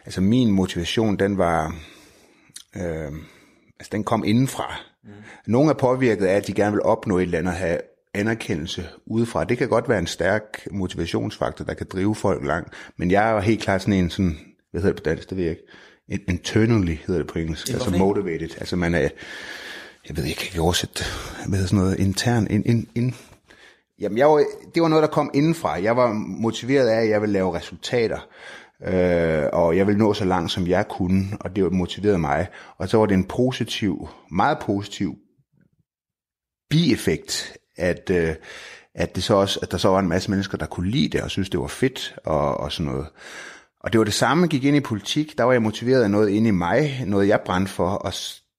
[0.05, 1.75] Altså min motivation, den var...
[2.75, 3.11] Øh,
[3.81, 4.75] altså den kom indenfra.
[5.03, 5.09] Mm.
[5.47, 7.77] Nogle er påvirket af, at de gerne vil opnå et eller andet, have
[8.13, 9.43] anerkendelse udefra.
[9.43, 13.39] Det kan godt være en stærk motivationsfaktor, der kan drive folk langt, men jeg er
[13.39, 14.39] helt klart sådan en sådan,
[14.71, 15.55] hvad hedder det på dansk, det ved jeg
[16.09, 19.09] ikke, internally hedder det på engelsk, det altså motivated, altså man er,
[20.09, 21.03] jeg ved ikke, jeg kan oversætte,
[21.47, 23.15] hvad hedder sådan noget, intern, in, in, in,
[23.99, 24.43] Jamen, jeg var,
[24.75, 25.81] det var noget, der kom indenfra.
[25.81, 28.19] Jeg var motiveret af, at jeg ville lave resultater
[28.85, 32.47] øh, og jeg ville nå så langt, som jeg kunne, og det motiverede mig.
[32.77, 35.15] Og så var det en positiv, meget positiv
[36.69, 38.35] bieffekt, at, øh,
[38.95, 41.21] at, det så også, at der så var en masse mennesker, der kunne lide det,
[41.21, 43.07] og synes, det var fedt, og, og sådan noget.
[43.79, 46.29] Og det var det samme, gik ind i politik, der var jeg motiveret af noget
[46.29, 48.13] inde i mig, noget jeg brændte for, og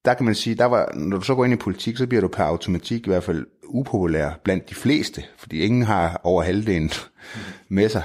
[0.04, 2.20] der kan man sige, der var, når du så går ind i politik, så bliver
[2.20, 6.90] du per automatik i hvert fald upopulær blandt de fleste, fordi ingen har over halvdelen
[7.68, 8.02] med sig.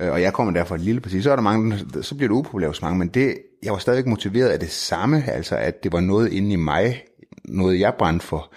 [0.00, 2.36] Øh, og jeg kommer derfor et lille parti, så er der mange, så bliver det
[2.36, 5.92] upopulært hos mange, men det, jeg var stadigvæk motiveret af det samme, altså at det
[5.92, 7.02] var noget inde i mig,
[7.44, 8.52] noget jeg brændte for.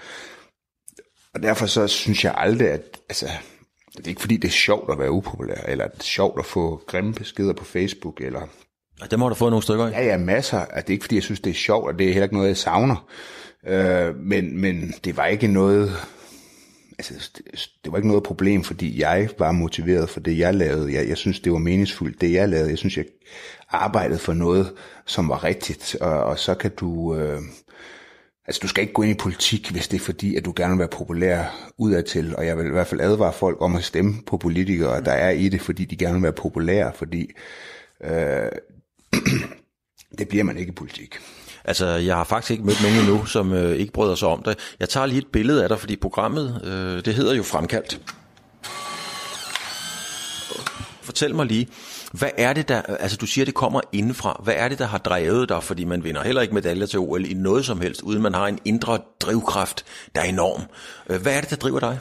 [1.33, 3.27] Og derfor så synes jeg aldrig, at, altså,
[3.97, 6.45] det er ikke fordi, det er sjovt at være upopulær, eller det er sjovt at
[6.45, 8.41] få grimme beskeder på Facebook, eller...
[9.01, 9.91] Og det må du få nogle stykker af.
[9.91, 10.59] Ja, ja, masser.
[10.59, 12.35] At det er ikke fordi, jeg synes, det er sjovt, og det er heller ikke
[12.35, 13.07] noget, jeg savner.
[13.67, 15.91] Øh, men, men det var ikke noget,
[16.99, 20.93] altså, det, det var ikke noget problem, fordi jeg var motiveret for det, jeg lavede.
[20.93, 22.69] Jeg, jeg synes, det var meningsfuldt, det jeg lavede.
[22.69, 23.05] Jeg synes, jeg
[23.69, 24.73] arbejdede for noget,
[25.05, 25.95] som var rigtigt.
[26.01, 27.15] Og, og så kan du...
[27.15, 27.41] Øh,
[28.47, 30.71] altså, du skal ikke gå ind i politik, hvis det er fordi, at du gerne
[30.71, 32.35] vil være populær udadtil.
[32.35, 35.29] Og jeg vil i hvert fald advare folk om at stemme på politikere, der er
[35.29, 36.91] i det, fordi de gerne vil være populære.
[36.95, 37.31] Fordi
[38.03, 38.51] øh,
[40.17, 41.19] det bliver man ikke i politik.
[41.65, 44.59] Altså, jeg har faktisk ikke mødt nogen endnu, som øh, ikke bryder sig om det.
[44.79, 47.99] Jeg tager lige et billede af dig, fordi programmet, øh, det hedder jo Fremkaldt.
[51.01, 51.67] Fortæl mig lige,
[52.13, 54.41] hvad er det der, altså du siger, det kommer indenfra.
[54.43, 55.63] Hvad er det, der har drevet dig?
[55.63, 58.47] Fordi man vinder heller ikke medaljer til OL i noget som helst, uden man har
[58.47, 60.61] en indre drivkraft, der er enorm.
[61.09, 61.99] Øh, hvad er det, der driver dig?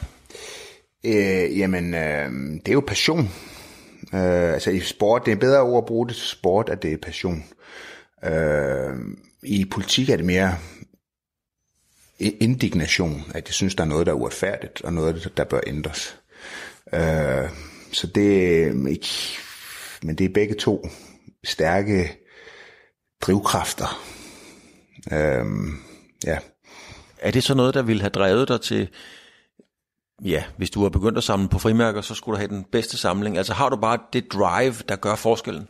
[1.04, 2.30] Øh, jamen, øh,
[2.66, 3.30] det er jo passion.
[4.14, 6.92] Øh, altså i sport, det er bedre ord at bruge det til sport, at det
[6.92, 7.44] er passion.
[8.24, 8.92] Øh,
[9.42, 10.58] i politik er det mere
[12.18, 16.16] indignation, at jeg synes, der er noget, der er uretfærdigt, og noget, der bør ændres.
[16.94, 17.48] Øh,
[17.92, 19.08] så det er ikke,
[20.02, 20.88] men det er begge to
[21.44, 22.18] stærke
[23.20, 24.02] drivkræfter.
[25.12, 25.46] Øh,
[26.26, 26.38] ja.
[27.18, 28.88] Er det så noget, der ville have drevet dig til,
[30.24, 32.96] ja, hvis du har begyndt at samle på frimærker, så skulle du have den bedste
[32.96, 33.38] samling?
[33.38, 35.68] Altså har du bare det drive, der gør forskellen?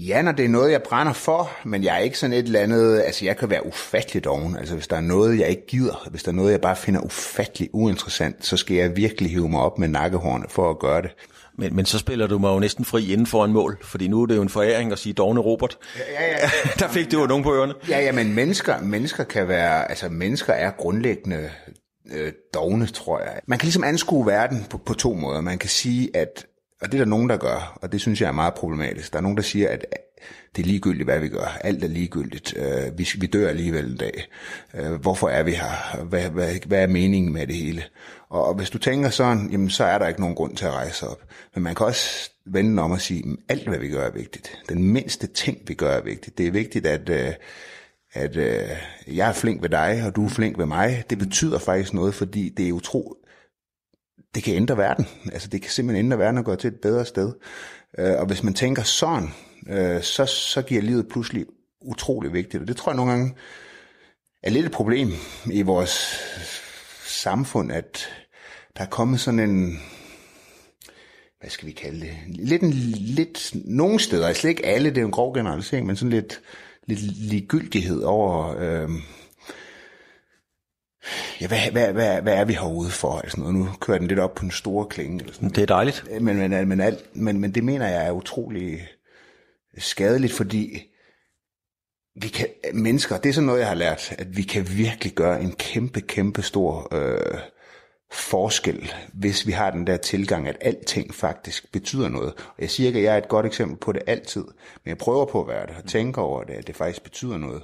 [0.00, 2.60] Ja, når det er noget, jeg brænder for, men jeg er ikke sådan et eller
[2.60, 4.56] andet, altså jeg kan være ufatteligt oven.
[4.56, 7.00] Altså hvis der er noget, jeg ikke gider, hvis der er noget, jeg bare finder
[7.00, 11.10] ufatteligt uinteressant, så skal jeg virkelig hive mig op med nakkehårene for at gøre det.
[11.58, 14.22] Men, men så spiller du mig jo næsten fri inden for en mål, fordi nu
[14.22, 15.78] er det jo en foræring at sige Dogne Robert.
[15.96, 16.50] Ja, ja, ja.
[16.84, 17.74] Der fik du jo nogen på ørerne.
[17.88, 21.50] Ja, ja, men mennesker, mennesker kan være, altså mennesker er grundlæggende
[22.12, 23.40] øh, dogne, tror jeg.
[23.46, 25.40] Man kan ligesom anskue verden på, på to måder.
[25.40, 26.46] Man kan sige, at
[26.82, 29.12] og det er der nogen, der gør, og det synes jeg er meget problematisk.
[29.12, 29.84] Der er nogen, der siger, at
[30.56, 31.58] det er ligegyldigt, hvad vi gør.
[31.60, 32.54] Alt er ligegyldigt.
[32.56, 34.28] Øh, vi, vi dør alligevel en dag.
[34.74, 36.04] Øh, hvorfor er vi her?
[36.04, 37.84] Hvad, hvad, hvad er meningen med det hele?
[38.28, 40.72] Og, og hvis du tænker sådan, jamen, så er der ikke nogen grund til at
[40.72, 41.22] rejse op.
[41.54, 44.58] Men man kan også vende om og sige, at alt, hvad vi gør, er vigtigt.
[44.68, 46.38] Den mindste ting, vi gør, er vigtigt.
[46.38, 47.08] Det er vigtigt, at...
[47.08, 47.32] Øh,
[48.12, 48.68] at øh,
[49.06, 52.14] jeg er flink ved dig, og du er flink ved mig, det betyder faktisk noget,
[52.14, 53.16] fordi det er utro,
[54.34, 55.06] det kan ændre verden.
[55.32, 57.32] Altså det kan simpelthen ændre verden og gøre til et bedre sted.
[57.98, 59.28] Øh, og hvis man tænker sådan,
[59.68, 61.46] øh, så, så giver livet pludselig
[61.80, 62.60] utrolig vigtigt.
[62.60, 63.34] Og det tror jeg nogle gange
[64.42, 65.10] er lidt et problem
[65.52, 66.20] i vores
[67.06, 68.08] samfund, at
[68.76, 69.80] der er kommet sådan en,
[71.40, 75.04] hvad skal vi kalde det, lidt, en, lidt nogle steder, altså ikke alle, det er
[75.04, 76.40] en grov generalisering, men sådan lidt,
[76.86, 78.90] lidt ligegyldighed over, øh,
[81.40, 83.18] ja, hvad, hvad, hvad, hvad er vi herude for?
[83.18, 83.54] Altså noget.
[83.54, 85.20] Nu kører den lidt op på en store klinge.
[85.20, 86.04] Eller sådan det er dejligt.
[86.20, 88.88] Men, men, men, alt, men, men det mener jeg er utrolig
[89.78, 90.82] skadeligt, fordi
[92.22, 95.42] vi kan, mennesker, det er sådan noget, jeg har lært, at vi kan virkelig gøre
[95.42, 97.40] en kæmpe, kæmpe stor øh,
[98.12, 102.32] forskel, hvis vi har den der tilgang, at alting faktisk betyder noget.
[102.36, 104.44] Og jeg siger ikke, at jeg er et godt eksempel på det altid,
[104.84, 107.38] men jeg prøver på at være det, og tænker over det, at det faktisk betyder
[107.38, 107.62] noget.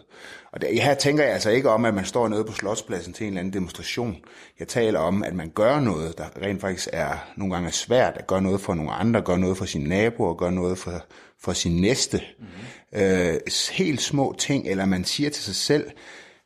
[0.52, 3.24] Og det, her tænker jeg altså ikke om, at man står nede på Slotspladsen til
[3.24, 4.16] en eller anden demonstration.
[4.58, 8.26] Jeg taler om, at man gør noget, der rent faktisk er nogle gange svært, at
[8.26, 11.04] gøre noget for nogle andre, gøre noget for sine naboer, gøre noget for,
[11.40, 12.20] for sin næste.
[12.38, 13.02] Mm-hmm.
[13.02, 13.40] Øh,
[13.72, 15.90] helt små ting, eller man siger til sig selv,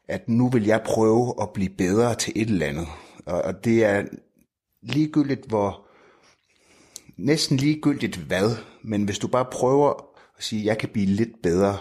[0.08, 2.87] at nu vil jeg prøve at blive bedre til et eller andet.
[3.28, 4.04] Og, og det er
[4.82, 5.88] ligegyldigt, hvor
[7.16, 9.90] næsten ligegyldigt hvad, men hvis du bare prøver
[10.38, 11.78] at sige, jeg kan blive lidt bedre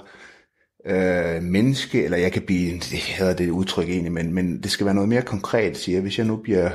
[0.85, 4.85] øh, menneske, eller jeg kan blive, det hedder det udtryk egentlig, men, men det skal
[4.85, 6.71] være noget mere konkret, siger hvis jeg nu bliver,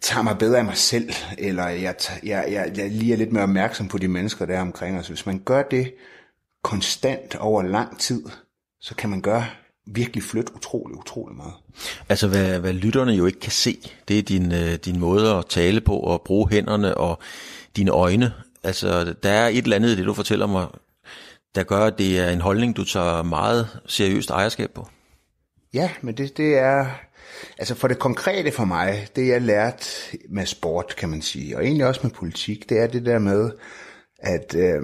[0.00, 3.42] tager mig bedre af mig selv, eller jeg, jeg, jeg, jeg lige er lidt mere
[3.42, 5.08] opmærksom på de mennesker, der er omkring os.
[5.08, 5.94] Hvis man gør det
[6.62, 8.24] konstant over lang tid,
[8.80, 9.46] så kan man gøre
[9.86, 11.54] virkelig flytte utrolig, utrolig meget.
[12.08, 15.46] Altså hvad, hvad lytterne jo ikke kan se, det er din, øh, din måde at
[15.46, 17.18] tale på og bruge hænderne og
[17.76, 18.32] dine øjne.
[18.62, 20.66] Altså der er et eller andet i det, du fortæller mig,
[21.54, 24.88] der gør, at det er en holdning, du tager meget seriøst ejerskab på.
[25.74, 26.86] Ja, men det, det er,
[27.58, 31.64] altså for det konkrete for mig, det jeg lært med sport, kan man sige, og
[31.64, 33.50] egentlig også med politik, det er det der med,
[34.18, 34.82] at øh,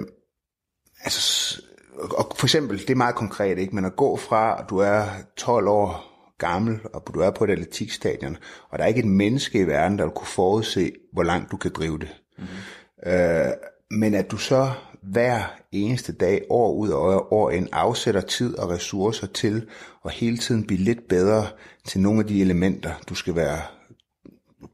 [1.03, 1.61] altså,
[1.99, 3.75] og for eksempel, det er meget konkret, ikke?
[3.75, 5.03] men at gå fra, at du er
[5.37, 6.05] 12 år
[6.37, 8.37] gammel, og du er på et atletikstadion,
[8.69, 11.57] og der er ikke et menneske i verden, der vil kunne forudse, hvor langt du
[11.57, 12.09] kan drive det.
[12.37, 13.11] Mm-hmm.
[13.11, 13.51] Øh,
[13.91, 14.71] men at du så
[15.03, 19.67] hver eneste dag, år ud og år ind, afsætter tid og ressourcer til
[20.05, 21.47] at hele tiden blive lidt bedre
[21.85, 23.61] til nogle af de elementer, du skal være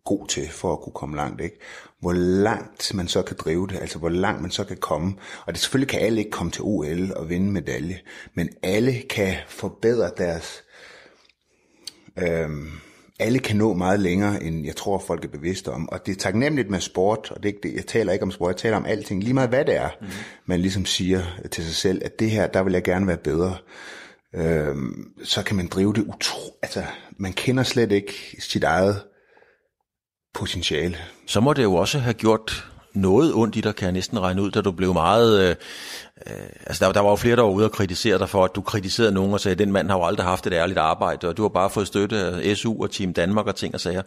[0.06, 1.42] god til for at kunne komme langt.
[1.42, 1.60] Ikke?
[2.00, 5.16] Hvor langt man så kan drive det, altså hvor langt man så kan komme.
[5.46, 8.00] Og det selvfølgelig kan alle ikke komme til OL og vinde medalje,
[8.34, 10.64] men alle kan forbedre deres...
[12.18, 12.70] Øhm,
[13.20, 15.90] alle kan nå meget længere, end jeg tror, folk er bevidste om.
[15.90, 18.32] Og det er taknemmeligt med sport, og det er ikke det, jeg taler ikke om
[18.32, 20.08] sport, jeg taler om alting, lige meget hvad det er, mm.
[20.46, 21.22] man ligesom siger
[21.52, 23.58] til sig selv, at det her, der vil jeg gerne være bedre.
[24.36, 26.58] Øhm, så kan man drive det utro...
[26.62, 26.84] Altså,
[27.18, 29.02] man kender slet ikke sit eget
[30.36, 30.98] potentiale.
[31.26, 34.42] Så må det jo også have gjort noget ondt i dig, kan jeg næsten regne
[34.42, 35.42] ud, da du blev meget...
[35.42, 35.56] Øh,
[36.28, 36.34] øh,
[36.66, 38.62] altså der, der var jo flere, der var ude og kritisere dig for, at du
[38.62, 41.42] kritiserede nogen og sagde, den mand har jo aldrig haft et ærligt arbejde, og du
[41.42, 43.96] har bare fået støtte af SU og Team Danmark og ting og sager.
[43.96, 44.02] Ja,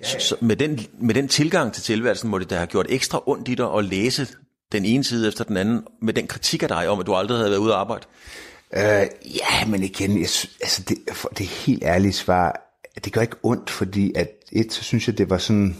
[0.00, 0.18] ja.
[0.18, 3.22] Så, så med, den, med den tilgang til tilværelsen, må det da have gjort ekstra
[3.26, 4.26] ondt i dig at læse
[4.72, 7.38] den ene side efter den anden, med den kritik af dig om, at du aldrig
[7.38, 8.06] havde været ude at arbejde?
[8.76, 10.28] Øh, ja, men igen, jeg,
[10.60, 12.60] altså det, for det helt ærlige svar,
[13.04, 15.76] det gør ikke ondt, fordi at et, så synes jeg, det var sådan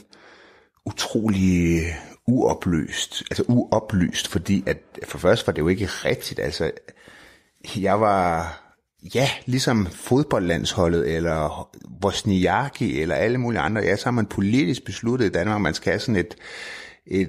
[0.86, 1.94] utrolig øh,
[2.26, 3.22] uopløst.
[3.30, 6.70] altså uoplyst, fordi at for først var det jo ikke rigtigt, altså
[7.76, 8.60] jeg var,
[9.14, 15.26] ja, ligesom fodboldlandsholdet, eller Bosniaki, eller alle mulige andre, ja, så har man politisk besluttet
[15.26, 16.36] i Danmark, at man skal have sådan et,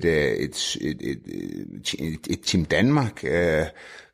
[0.06, 3.66] øh, et, et, et, et, et, et Team Danmark, øh,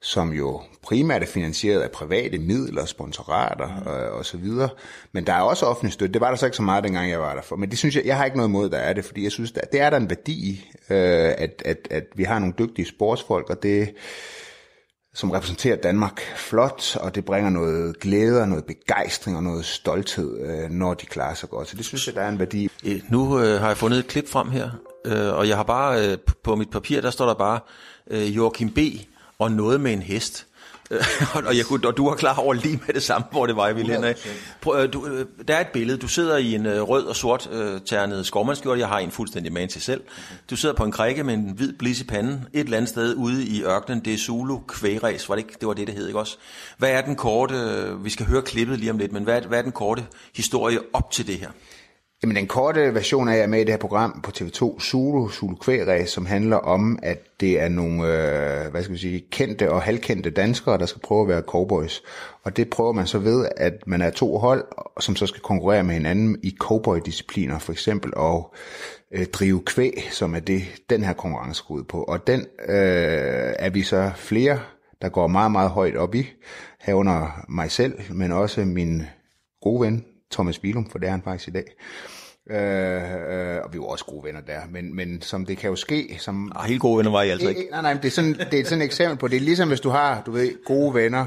[0.02, 3.88] som jo primært er finansieret af private midler, sponsorater mm.
[3.88, 4.70] og, og så videre.
[5.12, 6.14] Men der er også offentlig støtte.
[6.14, 7.56] Det var der så ikke så meget, dengang jeg var der for.
[7.56, 9.52] Men det synes jeg, jeg har ikke noget imod, der er det, fordi jeg synes,
[9.52, 12.86] der, det er der en værdi i, øh, at, at, at vi har nogle dygtige
[12.86, 13.94] sportsfolk, og det
[15.14, 20.40] som repræsenterer Danmark flot, og det bringer noget glæde og noget begejstring og noget stolthed,
[20.40, 21.68] øh, når de klarer sig godt.
[21.68, 22.70] Så det synes jeg, der er en værdi.
[23.10, 24.70] Nu øh, har jeg fundet et klip frem her,
[25.06, 27.60] øh, og jeg har bare øh, på mit papir, der står der bare
[28.12, 28.80] øh, Joachim B.
[29.42, 30.48] og noget med en hest.
[31.48, 33.68] og, jeg kunne, og du var klar over lige med det samme, hvor det var,
[33.68, 34.04] jeg ville hen
[34.74, 35.98] øh, du, øh, Der er et billede.
[35.98, 38.80] Du sidder i en øh, rød og sort øh, ternet skovmandskjort.
[38.80, 40.02] Jeg har en fuldstændig man til selv.
[40.50, 42.46] Du sidder på en krikke med en hvid blis i panden.
[42.54, 44.00] Et eller andet sted ude i ørkenen.
[44.06, 45.30] Det er Zulu kvægræs.
[45.30, 45.56] Var det, ikke?
[45.60, 46.38] det var det, det hed, ikke også?
[46.78, 47.56] Hvad er den korte...
[48.04, 51.12] Vi skal høre klippet lige om lidt, men hvad hvad er den korte historie op
[51.12, 51.50] til det her?
[52.24, 55.30] Jamen den korte version af, jeg er med i det her program på TV2, Zulu,
[55.30, 59.72] Zulu Kvægræs, som handler om, at det er nogle, øh, hvad skal vi sige, kendte
[59.72, 62.02] og halvkendte danskere, der skal prøve at være cowboys.
[62.44, 64.66] Og det prøver man så ved, at man er to hold,
[65.00, 68.54] som så skal konkurrere med hinanden i cowboy-discipliner, for eksempel, og
[69.12, 72.04] øh, drive kvæg, som er det, den her konkurrence går ud på.
[72.04, 74.60] Og den øh, er vi så flere,
[75.02, 76.28] der går meget, meget højt op i,
[76.82, 79.04] herunder mig selv, men også min
[79.62, 81.66] gode ven, Thomas Bilum, for det er han faktisk i dag.
[82.50, 85.76] Øh, øh, og vi var også gode venner der, men, men som det kan jo
[85.76, 86.18] ske...
[86.20, 87.68] Som, ah, helt gode venner var I altså ikke?
[87.72, 89.80] Nej, nej, det er, sådan, det er sådan et eksempel på, det er ligesom hvis
[89.80, 91.26] du har, du ved, gode venner,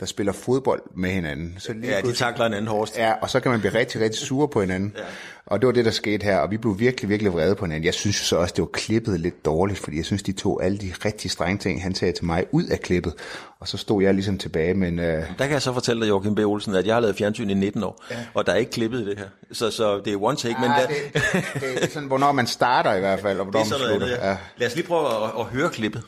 [0.00, 1.56] der spiller fodbold med hinanden.
[1.58, 2.98] Så lige ja, de takler anden hårdest.
[2.98, 4.94] Ja, og så kan man blive rigtig, rigtig sur på hinanden.
[4.96, 5.02] Ja.
[5.46, 7.84] Og det var det, der skete her, og vi blev virkelig, virkelig vrede på hinanden.
[7.84, 10.64] Jeg synes jo så også, det var klippet lidt dårligt, fordi jeg synes, de tog
[10.64, 13.14] alle de rigtig strenge ting, han sagde til mig, ud af klippet.
[13.60, 14.98] Og så stod jeg ligesom tilbage, men...
[14.98, 15.04] Uh...
[15.04, 16.38] Der kan jeg så fortælle dig, Joachim B.
[16.38, 18.16] Olsen, at jeg har lavet fjernsyn i 19 år, ja.
[18.34, 19.26] og der er ikke klippet i det her.
[19.52, 20.70] Så, så det er one take, ja, men...
[20.70, 20.86] Der...
[20.86, 20.96] Det,
[21.34, 24.28] det, det, er sådan, hvornår man starter i hvert fald, og hvornår man slutter.
[24.28, 24.36] ja.
[24.56, 26.02] Lad os lige prøve at, at høre klippet.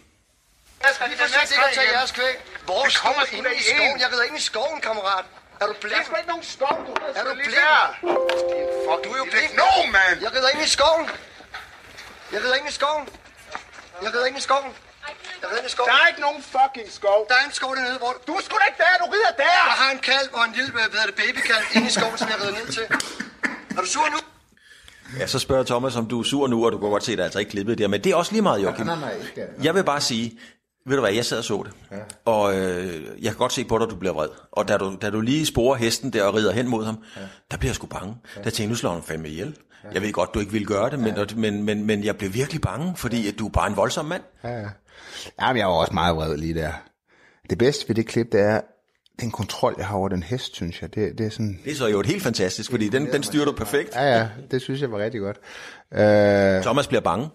[0.82, 2.49] Jeg skal lige forsøge ikke at tage jeres kvæg.
[2.70, 3.96] Hvor kommer ind i skoven?
[4.02, 5.24] Jeg rider ind i skoven, kammerat.
[5.60, 6.04] Er du blind?
[6.08, 7.56] Der er ikke nogen skov, du Er du blind?
[8.86, 9.52] Fuck, du er jo blind.
[9.62, 10.14] No, man!
[10.24, 11.04] Jeg rider ind i skoven.
[12.32, 13.04] Jeg rider ind i skoven.
[14.04, 14.70] Jeg rider ind i skoven.
[15.40, 15.88] Jeg rider ind i skoven.
[15.90, 17.18] Der er ikke nogen fucking skov.
[17.30, 18.12] Der er en skov dernede, hvor...
[18.26, 19.58] Du er sgu da ikke der, du rider der!
[19.70, 22.28] Jeg har en kalv og en lille, hvad hedder det, babykalv inde i skoven, som
[22.32, 22.86] jeg rider ned til.
[23.76, 24.20] Er du sur nu?
[25.18, 27.18] Ja, så spørger Thomas, om du er sur nu, og du kan godt se, at
[27.18, 27.88] der er altså ikke klippet der.
[27.88, 28.86] Men det er også lige meget, Joachim.
[28.86, 30.38] Nej, nej, nej, ikke Jeg vil bare sige,
[30.86, 31.72] ved du hvad, jeg sad og så det.
[31.90, 32.02] Ja.
[32.24, 34.28] Og øh, jeg kan godt se på dig, at du bliver vred.
[34.52, 37.20] Og da du, da du lige sporer hesten der og rider hen mod ham, ja.
[37.50, 38.16] der bliver jeg sgu bange.
[38.36, 38.42] Ja.
[38.42, 39.56] Der tænkte nu slår han fandme ihjel.
[39.84, 39.88] Ja.
[39.92, 41.24] Jeg ved godt, du ikke vil gøre det, men, ja.
[41.36, 44.22] men, men, men jeg blev virkelig bange, fordi at du er bare en voldsom mand.
[44.44, 44.68] Ja, ja.
[45.40, 46.72] Jamen, jeg var også meget vred lige der.
[47.50, 48.60] Det bedste ved det klip, det er,
[49.20, 51.60] den kontrol, jeg har over den hest, synes jeg, det, det er sådan...
[51.64, 53.94] Det er så jo et helt fantastisk, fordi den, den styrer du perfekt.
[53.94, 55.36] Ja, ja, det synes jeg var rigtig godt.
[55.90, 56.62] Uh...
[56.62, 57.28] Thomas bliver bange.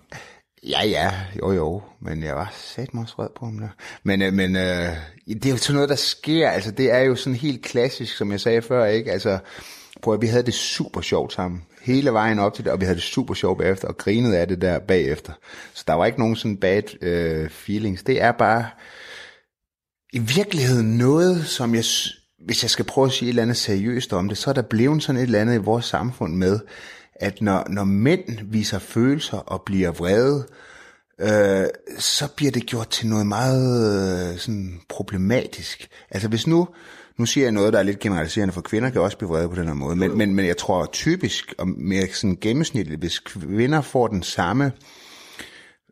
[0.64, 3.70] Ja, ja, jo jo, men jeg var sat mig også på ham der.
[4.04, 4.90] Men, øh, men øh,
[5.28, 8.32] det er jo sådan noget, der sker, altså det er jo sådan helt klassisk, som
[8.32, 9.12] jeg sagde før, ikke?
[9.12, 9.40] Altså,
[10.02, 12.86] prøv at vi havde det super sjovt sammen, hele vejen op til det, og vi
[12.86, 15.34] havde det super sjovt bagefter, og grinede af det der bagefter.
[15.74, 18.04] Så der var ikke nogen sådan bad øh, feelings.
[18.04, 18.66] Det er bare
[20.14, 21.84] i virkeligheden noget, som jeg,
[22.46, 24.62] hvis jeg skal prøve at sige et eller andet seriøst om det, så er der
[24.62, 26.60] blevet sådan et eller andet i vores samfund med,
[27.16, 30.48] at når, når mænd viser følelser og bliver vrede,
[31.20, 31.68] øh,
[32.00, 35.88] så bliver det gjort til noget meget øh, sådan problematisk.
[36.12, 36.68] Altså hvis nu,
[37.18, 39.56] nu siger jeg noget, der er lidt generaliserende, for kvinder kan også blive vrede på
[39.56, 43.82] den her måde, men, men, men jeg tror typisk, og mere sådan gennemsnitligt, hvis kvinder
[43.82, 44.72] får den samme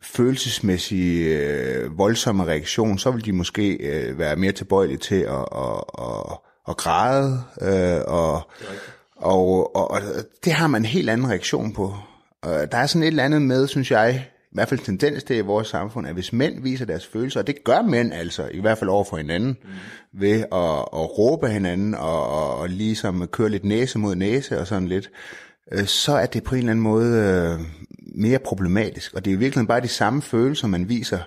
[0.02, 5.84] følelsesmæssige øh, voldsomme reaktion, så vil de måske øh, være mere tilbøjelige til at, at,
[6.00, 6.38] at,
[6.70, 8.52] at græde øh, og,
[9.24, 10.02] og, og, og
[10.46, 11.96] det har man en helt anden reaktion på.
[12.42, 15.36] Og der er sådan et eller andet med, synes jeg, i hvert fald tendens til
[15.36, 18.60] i vores samfund, at hvis mænd viser deres følelser, og det gør mænd altså, i
[18.60, 19.70] hvert fald over for hinanden, mm.
[20.20, 24.68] ved at, at råbe hinanden, og, og, og ligesom køre lidt næse mod næse og
[24.68, 25.10] sådan lidt,
[25.72, 27.66] øh, så er det på en eller anden måde øh,
[28.16, 29.14] mere problematisk.
[29.14, 31.20] Og det er i virkeligheden bare de samme følelser, man viser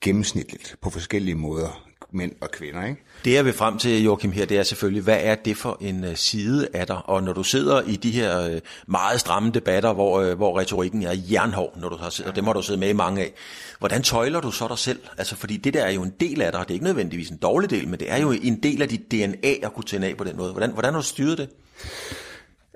[0.00, 2.84] gennemsnitligt på forskellige måder mænd og kvinder.
[2.84, 3.02] Ikke?
[3.24, 6.04] Det jeg vil frem til, Joachim, her, det er selvfølgelig, hvad er det for en
[6.04, 7.00] uh, side af dig?
[7.04, 11.02] Og når du sidder i de her uh, meget stramme debatter, hvor, uh, hvor retorikken
[11.02, 13.32] er jernhård, når du har, og det må du sidde med i mange af,
[13.78, 15.00] hvordan tøjler du så dig selv?
[15.18, 17.36] Altså, fordi det der er jo en del af dig, det er ikke nødvendigvis en
[17.36, 20.16] dårlig del, men det er jo en del af dit DNA at kunne tænde af
[20.16, 20.52] på den måde.
[20.52, 21.48] Hvordan, hvordan har du styret det?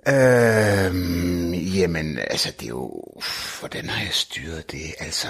[0.08, 3.04] Øhm, jamen, altså, det er jo...
[3.60, 4.94] Hvordan har jeg styret det?
[4.98, 5.28] Altså,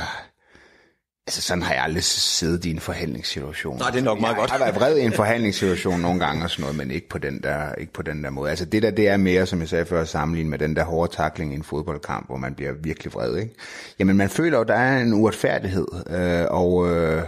[1.31, 3.79] altså sådan har jeg aldrig siddet i en forhandlingssituation.
[3.79, 4.51] Nej, det er nok meget jeg, godt.
[4.51, 7.19] Jeg har været vred i en forhandlingssituation nogle gange og sådan noget, men ikke på
[7.19, 8.51] den der, ikke på den der måde.
[8.51, 11.13] Altså det der, det er mere, som jeg sagde før, sammenlignet med den der hårde
[11.17, 13.55] takling i en fodboldkamp, hvor man bliver virkelig vred, ikke?
[13.99, 17.23] Jamen, man føler jo, der er en uretfærdighed, øh, og, øh,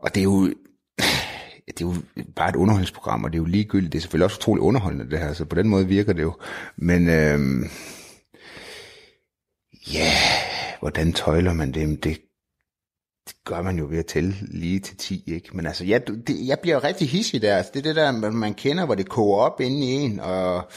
[0.00, 0.44] og det er jo
[1.66, 1.94] det er jo
[2.36, 3.92] bare et underholdningsprogram, og det er jo ligegyldigt.
[3.92, 6.32] Det er selvfølgelig også utroligt underholdende, det her, så på den måde virker det jo.
[6.76, 7.70] Men øhm,
[9.92, 10.10] ja,
[10.80, 12.04] hvordan tøjler man det?
[12.04, 12.18] det?
[13.28, 15.56] Det gør man jo ved at tælle lige til 10, ikke?
[15.56, 17.56] Men altså, jeg, det, jeg bliver jo rigtig hissig der.
[17.56, 20.70] Altså, det er det der, man, kender, hvor det koger op inde i en, og,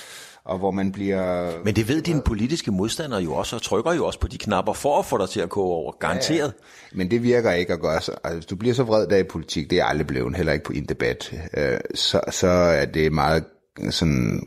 [0.43, 1.51] og hvor man bliver...
[1.63, 4.73] Men det ved dine politiske modstandere jo også, og trykker jo også på de knapper
[4.73, 5.91] for at få dig til at koge over.
[5.91, 6.53] Garanteret.
[6.93, 8.11] Men det virker ikke at gøre så.
[8.23, 10.65] Altså, hvis du bliver så vred der i politik, det er aldrig blevet, heller ikke
[10.65, 13.43] på en debat, øh, så, så er det meget
[13.89, 14.43] sådan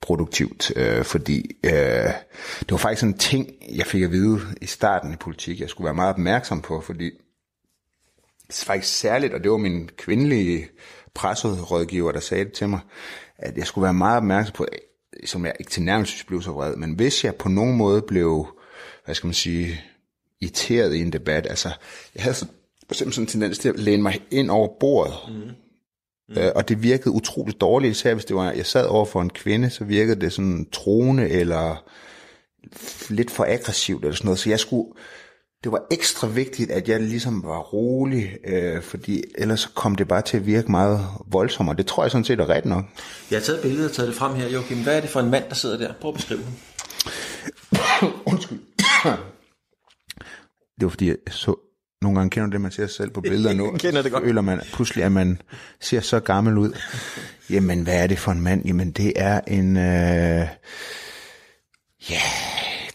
[0.00, 1.72] produktivt, øh, fordi øh,
[2.60, 5.68] det var faktisk sådan en ting, jeg fik at vide i starten i politik, jeg
[5.68, 7.10] skulle være meget opmærksom på, fordi
[8.46, 10.68] det faktisk særligt, og det var min kvindelige
[11.14, 12.80] presserådgiver, der sagde det til mig,
[13.38, 14.66] at jeg skulle være meget opmærksom på,
[15.24, 18.46] som jeg ikke til nærmest blev så vred, men hvis jeg på nogen måde blev,
[19.04, 19.80] hvad skal man sige,
[20.40, 21.68] irriteret i en debat, altså
[22.14, 22.46] jeg havde så,
[22.86, 25.50] for eksempel sådan en tendens til at læne mig ind over bordet, mm.
[26.30, 26.38] Mm.
[26.38, 29.30] Øh, og det virkede utroligt dårligt, især hvis det var, jeg sad over for en
[29.30, 31.84] kvinde, så virkede det sådan troende eller
[33.08, 34.88] lidt for aggressivt eller sådan noget, så jeg skulle,
[35.64, 40.22] det var ekstra vigtigt, at jeg ligesom var rolig, øh, fordi ellers kom det bare
[40.22, 42.84] til at virke meget voldsomt, og det tror jeg sådan set er ret nok.
[43.30, 44.82] Jeg har taget billedet og taget det frem her, Joachim.
[44.82, 45.92] Hvad er det for en mand, der sidder der?
[46.00, 46.52] Prøv at beskrive ham.
[48.32, 48.58] Undskyld.
[50.78, 51.69] det var fordi, jeg så,
[52.02, 54.24] nogle gange kender det, man ser sig selv på billeder nu, Kender det godt.
[54.24, 55.42] føler man pludselig, at man
[55.80, 56.72] ser så gammel ud.
[57.50, 58.66] Jamen, hvad er det for en mand?
[58.66, 60.46] Jamen, det er en, øh,
[62.10, 62.20] ja,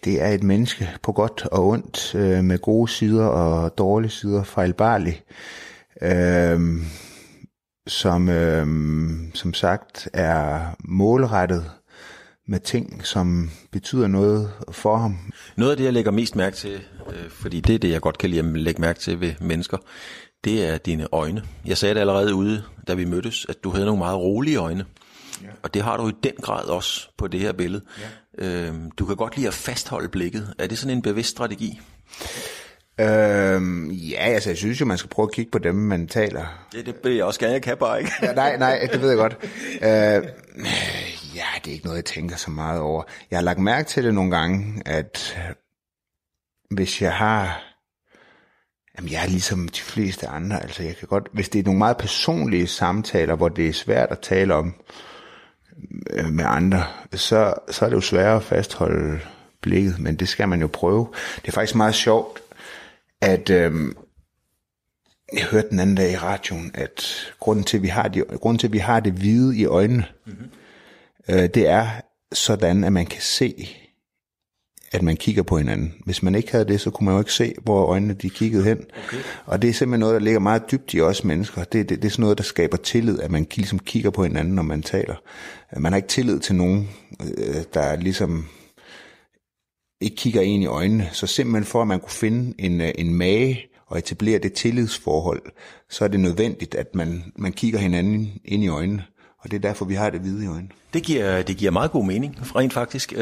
[0.06, 4.44] det er et menneske på godt og ondt, øh, med gode sider og dårlige sider,
[4.44, 5.24] fejlbarlig,
[6.02, 6.60] øh,
[7.88, 8.68] som, øh,
[9.34, 11.72] som sagt er målrettet
[12.48, 15.18] med ting, som betyder noget for ham.
[15.56, 16.82] Noget af det, jeg lægger mest mærke til,
[17.14, 19.78] øh, fordi det er det, jeg godt kan lide at lægge mærke til ved mennesker,
[20.44, 21.44] det er dine øjne.
[21.66, 24.86] Jeg sagde det allerede ude, da vi mødtes, at du havde nogle meget rolige øjne.
[25.44, 25.48] Ja.
[25.64, 27.84] Og det har du i den grad også på det her billede.
[28.40, 28.46] Ja.
[28.46, 30.54] Øhm, du kan godt lide at fastholde blikket.
[30.60, 31.80] Er det sådan en bevidst strategi?
[33.00, 36.68] Øhm, ja, altså jeg synes jo, man skal prøve at kigge på dem, man taler.
[36.72, 38.12] Det, det vil jeg også gerne, jeg kan bare ikke.
[38.22, 39.38] Ja, nej, nej, det ved jeg godt.
[39.82, 40.24] Øh,
[41.36, 43.04] ja, det er ikke noget, jeg tænker så meget over.
[43.32, 45.38] Jeg har lagt mærke til det nogle gange, at
[46.72, 47.62] hvis jeg har...
[48.98, 50.64] Jamen, jeg er ligesom de fleste andre.
[50.64, 51.28] Altså, jeg kan godt...
[51.34, 54.74] Hvis det er nogle meget personlige samtaler, hvor det er svært at tale om
[56.10, 59.20] øh, med andre, så, så er det jo sværere at fastholde
[59.62, 61.08] blikket, men det skal man jo prøve.
[61.36, 62.40] Det er faktisk meget sjovt,
[63.22, 63.50] at...
[63.50, 63.92] Øh,
[65.34, 68.60] jeg hørte den anden dag i radioen, at grunden til, at vi har, de, grunden
[68.60, 70.50] til, at vi har det hvide i øjnene, mm-hmm.
[71.30, 71.88] øh, det er
[72.34, 73.78] sådan, at man kan se,
[74.96, 75.94] at man kigger på hinanden.
[76.06, 78.64] Hvis man ikke havde det, så kunne man jo ikke se, hvor øjnene de kiggede
[78.64, 78.78] hen.
[79.08, 79.18] Okay.
[79.46, 81.64] Og det er simpelthen noget, der ligger meget dybt i os mennesker.
[81.64, 84.56] Det, det, det er sådan noget, der skaber tillid, at man ligesom kigger på hinanden,
[84.56, 85.16] når man taler.
[85.78, 86.90] Man har ikke tillid til nogen,
[87.38, 88.46] øh, der ligesom
[90.02, 91.10] ikke kigger en i øjnene.
[91.12, 95.42] Så simpelthen for, at man kunne finde en, øh, en mage, og etablere det tillidsforhold,
[95.90, 99.04] så er det nødvendigt, at man, man kigger hinanden ind i øjnene.
[99.40, 100.70] Og det er derfor, vi har det hvide i øjnene.
[100.94, 103.14] Det giver, det giver meget god mening, rent faktisk.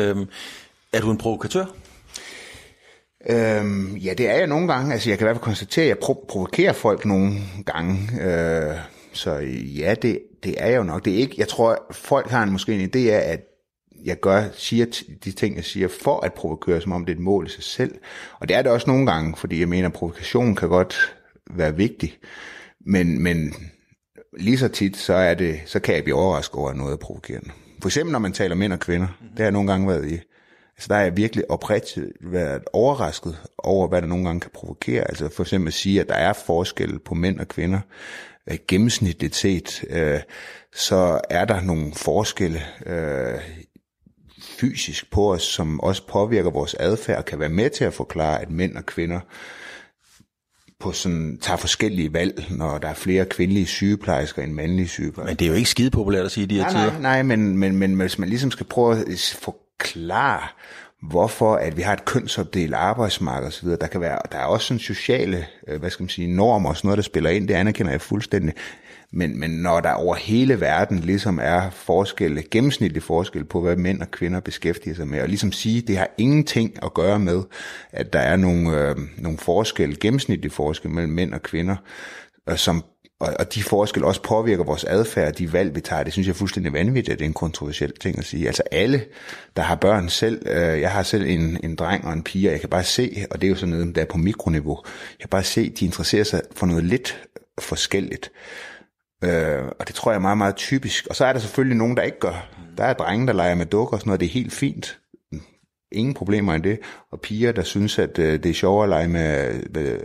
[0.94, 1.66] Er du en provokatør?
[3.30, 4.94] Øhm, ja, det er jeg nogle gange.
[4.94, 7.34] Altså, jeg kan i hvert fald konstatere, at jeg pro- provokerer folk nogle
[7.66, 8.00] gange.
[8.22, 8.76] Øh,
[9.14, 9.34] så
[9.78, 11.06] ja, det, det er jeg jo nok.
[11.06, 13.40] Det er ikke, jeg tror, folk har en, måske en idé af, at
[14.04, 14.86] jeg gør, siger
[15.26, 17.64] de ting, jeg siger, for at provokere, som om det er et mål i sig
[17.64, 17.96] selv.
[18.40, 21.16] Og det er det også nogle gange, fordi jeg mener, at provokation kan godt
[21.52, 22.18] være vigtig.
[22.86, 23.54] Men, men
[24.40, 27.50] lige så tit, så, er det, så kan jeg blive overrasket over noget provokerende.
[27.82, 29.08] For eksempel, når man taler mænd og kvinder.
[29.22, 30.20] Det har jeg nogle gange været i.
[30.76, 35.04] Altså, der er jeg virkelig oprigtigt været overrasket over, hvad der nogle gange kan provokere.
[35.10, 37.80] Altså for eksempel at sige, at der er forskel på mænd og kvinder.
[38.68, 40.20] Gennemsnitligt set, øh,
[40.76, 43.40] så er der nogle forskelle øh,
[44.42, 48.42] fysisk på os, som også påvirker vores adfærd, og kan være med til at forklare,
[48.42, 49.20] at mænd og kvinder
[50.80, 55.32] på sådan, tager forskellige valg, når der er flere kvindelige sygeplejersker end mandlige sygeplejersker.
[55.32, 56.92] Men det er jo ikke skide populært at sige i de her nej, tider.
[56.92, 59.08] nej, nej, men, men, men hvis man ligesom skal prøve at
[59.82, 60.48] forklare,
[61.10, 63.70] hvorfor at vi har et kønsopdelt arbejdsmarked osv.
[63.70, 66.78] Der, kan være, der er også sådan sociale øh, hvad skal man sige, normer og
[66.78, 67.48] sådan noget, der spiller ind.
[67.48, 68.54] Det anerkender jeg fuldstændig.
[69.12, 74.02] Men, men når der over hele verden ligesom er forskelle, gennemsnitlig forskel på, hvad mænd
[74.02, 77.44] og kvinder beskæftiger sig med, og ligesom sige, det har ingenting at gøre med,
[77.92, 81.76] at der er nogle, øh, nogle forskel, gennemsnitlig forskel mellem mænd og kvinder,
[82.50, 82.84] øh, som
[83.24, 86.34] og, og de forskelle også påvirker vores adfærd, de valg, vi tager, det synes jeg
[86.34, 88.48] er fuldstændig vanvittigt, at det er en kontroversiel ting at sige.
[88.48, 89.06] Altså alle,
[89.56, 92.52] der har børn selv, øh, jeg har selv en, en dreng og en pige, og
[92.52, 95.20] jeg kan bare se, og det er jo sådan noget, der er på mikroniveau, jeg
[95.20, 97.24] kan bare se, de interesserer sig for noget lidt
[97.60, 98.32] forskelligt.
[99.24, 101.08] Øh, og det tror jeg er meget, meget typisk.
[101.08, 102.50] Og så er der selvfølgelig nogen, der ikke gør.
[102.78, 105.00] Der er drenge, der leger med dukker og sådan noget, det er helt fint.
[105.94, 106.80] Ingen problemer i det.
[107.12, 110.00] Og piger, der synes, at øh, det er sjovere at lege med, med,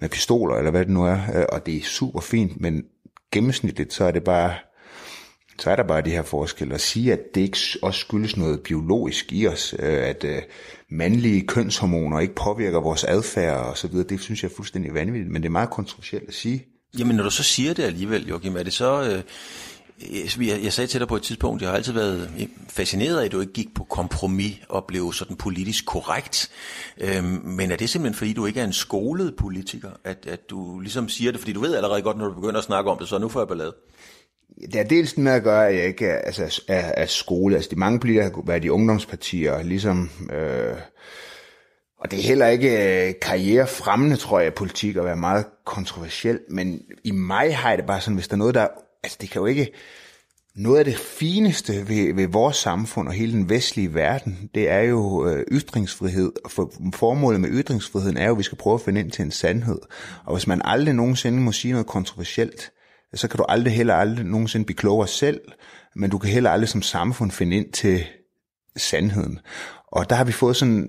[0.00, 1.18] med pistoler, eller hvad det nu er.
[1.34, 2.84] Øh, og det er super fint, men
[3.32, 4.54] gennemsnitligt, så er det bare
[5.60, 6.74] så er der bare de her forskelle.
[6.74, 10.42] At sige, at det ikke også skyldes noget biologisk i os, øh, at øh,
[10.90, 15.32] mandlige kønshormoner ikke påvirker vores adfærd og så videre, det synes jeg er fuldstændig vanvittigt,
[15.32, 16.66] men det er meget kontroversielt at sige.
[16.98, 19.02] Jamen, når du så siger det alligevel, Joachim, er det så...
[19.02, 19.22] Øh,
[20.02, 23.20] Øh, altså, jeg, jeg sagde til dig på et tidspunkt, jeg har altid været fascineret
[23.20, 26.50] af, at du ikke gik på kompromis og blev sådan politisk korrekt.
[27.00, 30.80] Øhm, men er det simpelthen, fordi du ikke er en skolet politiker, at, at du
[30.80, 31.40] ligesom siger det?
[31.40, 33.40] Fordi du ved allerede godt, når du begynder at snakke om det, så nu får
[33.40, 33.74] jeg ballade.
[34.72, 37.54] Det er dels med at gøre, at jeg ikke er, altså, er, er skole.
[37.56, 40.10] Altså, de mange politikere har været i ungdomspartier, ligesom...
[40.32, 40.76] Øh,
[42.00, 46.82] og det er heller ikke øh, karrierefremmende, tror jeg, politik at være meget kontroversiel, men
[47.04, 48.66] i mig har jeg det bare sådan, hvis der er noget, der...
[49.02, 49.72] Altså, det kan jo ikke...
[50.54, 54.80] Noget af det fineste ved, ved vores samfund og hele den vestlige verden, det er
[54.80, 56.32] jo øh, ytringsfrihed.
[56.48, 59.30] For formålet med ytringsfriheden er jo, at vi skal prøve at finde ind til en
[59.30, 59.78] sandhed.
[60.24, 62.72] Og hvis man aldrig nogensinde må sige noget kontroversielt,
[63.14, 65.40] så kan du aldrig heller aldrig nogensinde blive klogere selv,
[65.96, 68.04] men du kan heller aldrig som samfund finde ind til
[68.76, 69.40] sandheden.
[69.92, 70.88] Og der har vi fået sådan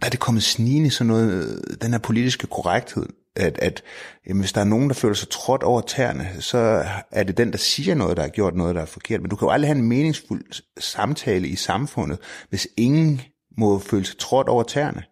[0.00, 3.06] der er det kommet snigende sådan noget, den her politiske korrekthed,
[3.38, 3.82] at, at
[4.26, 7.52] jamen, hvis der er nogen, der føler sig trådt over tæerne, så er det den,
[7.52, 9.20] der siger noget, der har gjort noget, der er forkert.
[9.20, 10.44] Men du kan jo aldrig have en meningsfuld
[10.78, 12.18] samtale i samfundet,
[12.48, 13.20] hvis ingen
[13.58, 15.02] må føle sig trådt over tæerne.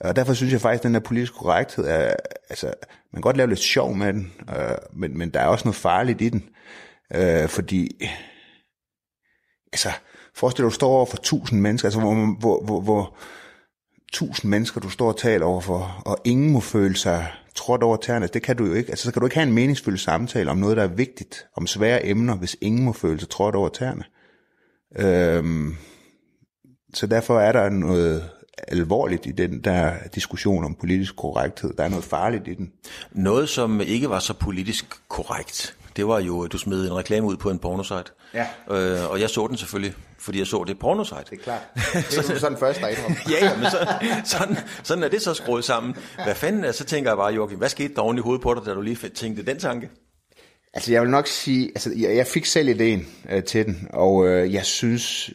[0.00, 2.14] Og derfor synes jeg faktisk, at den her politiske korrekthed er,
[2.48, 5.64] altså, man kan godt lave lidt sjov med den, øh, men, men der er også
[5.64, 6.48] noget farligt i den.
[7.14, 8.08] Øh, fordi,
[9.72, 9.88] altså,
[10.34, 13.16] forestil dig, at du står over for tusind mennesker, altså, hvor, hvor, hvor, hvor
[14.12, 18.26] tusind mennesker, du står og taler overfor, og ingen må føle sig trådt over tæerne.
[18.26, 18.90] Det kan du jo ikke.
[18.90, 21.66] Altså, så kan du ikke have en meningsfuld samtale om noget, der er vigtigt, om
[21.66, 24.04] svære emner, hvis ingen må føle sig trådt over tæerne.
[24.98, 25.76] Øhm,
[26.94, 28.30] så derfor er der noget
[28.68, 31.72] alvorligt i den der diskussion om politisk korrekthed.
[31.78, 32.72] Der er noget farligt i den.
[33.12, 37.26] Noget, som ikke var så politisk korrekt, det var jo, at du smed en reklame
[37.26, 38.04] ud på en pornosite.
[38.34, 38.46] Ja.
[38.70, 41.24] Øh, og jeg så den selvfølgelig, fordi jeg så det pornosite.
[41.30, 41.60] Det er klart.
[41.94, 42.86] Det er så, sådan først, der
[43.30, 43.88] ja, ja, men så,
[44.24, 45.96] sådan, sådan er det så skruet sammen.
[46.24, 48.54] Hvad fanden er, så tænker jeg bare, Joachim, hvad skete der oven i hovedet på
[48.54, 49.90] dig, da du lige tænkte den tanke?
[50.74, 54.26] Altså jeg vil nok sige, altså jeg, jeg fik selv ideen øh, til den, og
[54.26, 55.30] øh, jeg synes,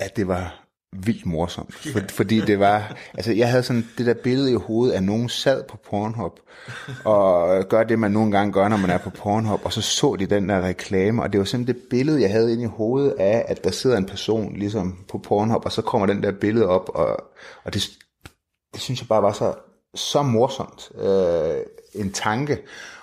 [0.00, 0.61] at det var
[0.92, 1.74] vildt morsomt.
[1.74, 5.28] For, fordi det var, altså jeg havde sådan det der billede i hovedet, at nogen
[5.28, 6.40] sad på Pornhub,
[7.04, 10.16] og gør det, man nogle gange gør, når man er på Pornhub, og så så
[10.18, 13.14] de den der reklame, og det var simpelthen det billede, jeg havde inde i hovedet
[13.18, 16.66] af, at der sidder en person ligesom på Pornhub, og så kommer den der billede
[16.66, 17.24] op, og,
[17.64, 17.90] og det,
[18.72, 19.54] det synes jeg bare var så,
[19.94, 22.58] så morsomt, øh, en tanke,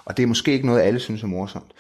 [0.05, 1.71] og det er måske ikke noget, alle synes er morsomt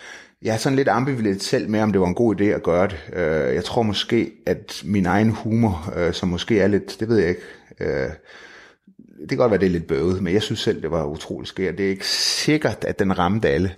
[0.41, 2.87] jeg er sådan lidt ambivalent selv med, om det var en god idé at gøre
[2.87, 2.99] det.
[3.13, 7.17] Øh, jeg tror måske, at min egen humor, øh, som måske er lidt, det ved
[7.17, 7.41] jeg ikke,
[7.79, 8.09] øh,
[9.19, 11.49] det kan godt være, det er lidt bøvet, men jeg synes selv, det var utroligt
[11.49, 11.77] skært.
[11.77, 13.75] Det er ikke sikkert, at den ramte alle,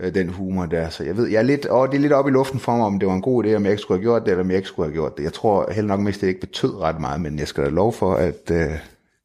[0.00, 0.88] øh, den humor der.
[0.88, 2.86] Så jeg ved, jeg er lidt, åh, det er lidt op i luften for mig,
[2.86, 4.50] om det var en god idé, om jeg ikke skulle have gjort det, eller om
[4.50, 5.24] jeg ikke skulle have gjort det.
[5.24, 7.92] Jeg tror heller nok mest, det ikke betød ret meget, men jeg skal da lov
[7.92, 8.70] for, at øh,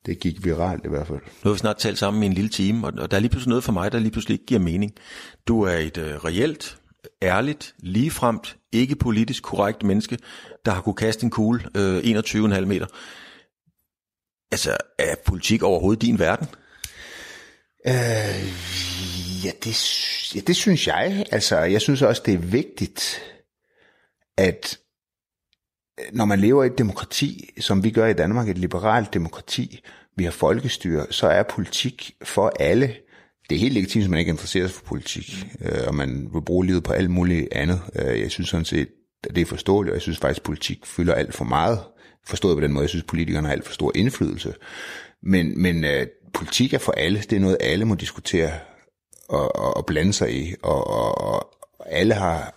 [0.06, 1.20] det gik viralt i hvert fald.
[1.20, 3.49] Nu har vi snart talt sammen i en lille time, og der er lige pludselig
[3.49, 4.91] noget for mig, der lige pludselig ikke giver mening.
[5.47, 6.78] Du er et øh, reelt,
[7.22, 10.18] ærligt, ligefremt, ikke politisk korrekt menneske,
[10.66, 12.86] der har kunne kaste en kugle øh, 21,5 meter.
[14.51, 16.47] Altså, er politik overhovedet din verden?
[17.88, 17.93] Øh,
[19.45, 21.26] ja, det, ja, det synes jeg.
[21.32, 23.22] Altså, jeg synes også, det er vigtigt,
[24.38, 24.80] at
[26.14, 29.84] når man lever i et demokrati, som vi gør i Danmark, et liberalt demokrati,
[30.16, 32.96] vi har folkestyre, så er politik for alle.
[33.50, 36.41] Det er helt legitimt, at man ikke interesserer sig for politik, øh, og man vil
[36.41, 37.82] bruge livet på alt muligt andet.
[37.96, 38.88] Øh, jeg synes sådan set,
[39.30, 41.80] at det er forståeligt, og jeg synes faktisk, at politik fylder alt for meget.
[42.26, 44.54] Forstået på den måde, jeg synes, at politikerne har alt for stor indflydelse.
[45.24, 47.20] Men, men øh, politik er for alle.
[47.20, 48.52] Det er noget, alle må diskutere
[49.30, 50.56] og, og, og blande sig i.
[50.64, 51.52] Og, og, og
[51.86, 52.56] alle har,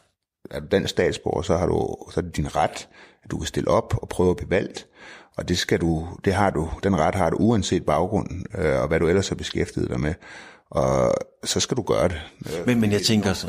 [0.50, 2.88] er du dansk statsborger, så har du så er det din ret,
[3.30, 4.86] du kan stille op og prøve at blive valgt.
[5.36, 8.88] Og det skal du, det har du, den ret har du uanset baggrunden, øh, og
[8.88, 10.14] hvad du ellers har beskæftiget dig med.
[10.70, 11.14] Og
[11.44, 12.20] så skal du gøre det.
[12.46, 13.46] Øh, Men, men jeg er tænker så,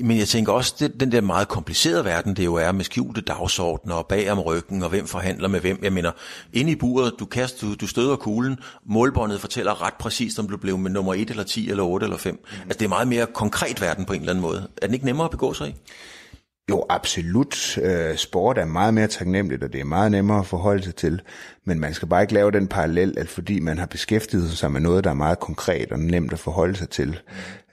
[0.00, 3.20] men jeg tænker også, det, den der meget komplicerede verden, det jo er med skjulte
[3.20, 5.78] dagsordner og bag om ryggen, og hvem forhandler med hvem.
[5.82, 6.10] Jeg mener,
[6.52, 10.56] inde i buret, du, kaster, du, du støder kuglen, målbåndet fortæller ret præcist, om du
[10.56, 12.34] blev med nummer 1 eller 10 eller 8 eller 5.
[12.34, 12.40] Mm.
[12.62, 14.68] Altså det er meget mere konkret verden på en eller anden måde.
[14.82, 15.74] Er den ikke nemmere at begå sig i?
[16.70, 17.78] Jo, absolut.
[17.78, 21.20] Øh, sport er meget mere taknemmeligt, og det er meget nemmere at forholde sig til.
[21.64, 24.80] Men man skal bare ikke lave den parallel, at fordi man har beskæftiget sig med
[24.80, 27.20] noget, der er meget konkret og nemt at forholde sig til,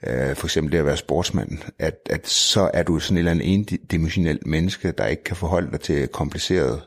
[0.06, 3.30] øh, for eksempel det at være sportsmand, at, at så er du sådan et eller
[3.30, 6.80] andet endimensionelt menneske, der ikke kan forholde dig til komplicerede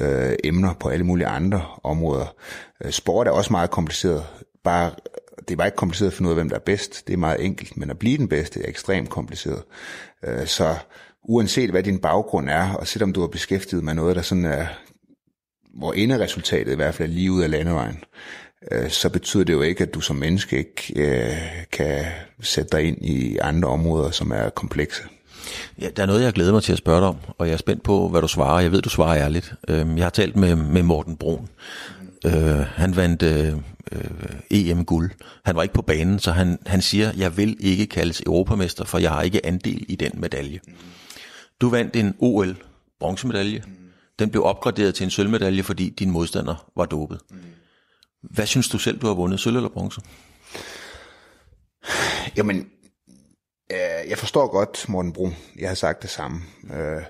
[0.00, 2.34] øh, emner på alle mulige andre områder.
[2.84, 4.26] Øh, sport er også meget kompliceret.
[4.64, 4.90] Bare,
[5.38, 7.06] det er bare ikke kompliceret at finde ud af, hvem der er bedst.
[7.06, 9.62] Det er meget enkelt, men at blive den bedste er ekstremt kompliceret.
[10.24, 10.74] Øh, Så
[11.24, 14.66] uanset hvad din baggrund er, og selvom du har beskæftiget med noget, der sådan er,
[15.78, 18.04] hvor enderesultatet i hvert fald er lige ud af landevejen,
[18.72, 21.36] øh, så betyder det jo ikke, at du som menneske ikke øh,
[21.72, 22.04] kan
[22.40, 25.02] sætte dig ind i andre områder, som er komplekse.
[25.80, 27.58] Ja, der er noget, jeg glæder mig til at spørge dig om, og jeg er
[27.58, 28.60] spændt på, hvad du svarer.
[28.60, 29.54] Jeg ved, du svarer ærligt.
[29.68, 31.48] Øhm, jeg har talt med, med Morten Brun.
[32.26, 33.52] Øh, han vandt øh,
[33.92, 34.00] øh
[34.50, 35.10] EM-guld.
[35.44, 38.98] Han var ikke på banen, så han, han siger, jeg vil ikke kaldes europamester, for
[38.98, 40.60] jeg har ikke andel i den medalje.
[41.64, 42.56] Du vandt en OL
[43.00, 43.64] bronzemedalje.
[44.18, 47.20] Den blev opgraderet til en sølvmedalje, fordi din modstander var dopet.
[48.22, 50.00] Hvad synes du selv, du har vundet, sølv eller bronze?
[52.36, 52.56] Jamen,
[53.72, 55.34] øh, jeg forstår godt Morten Brun.
[55.58, 56.40] Jeg har sagt det samme.
[56.74, 57.02] Øh,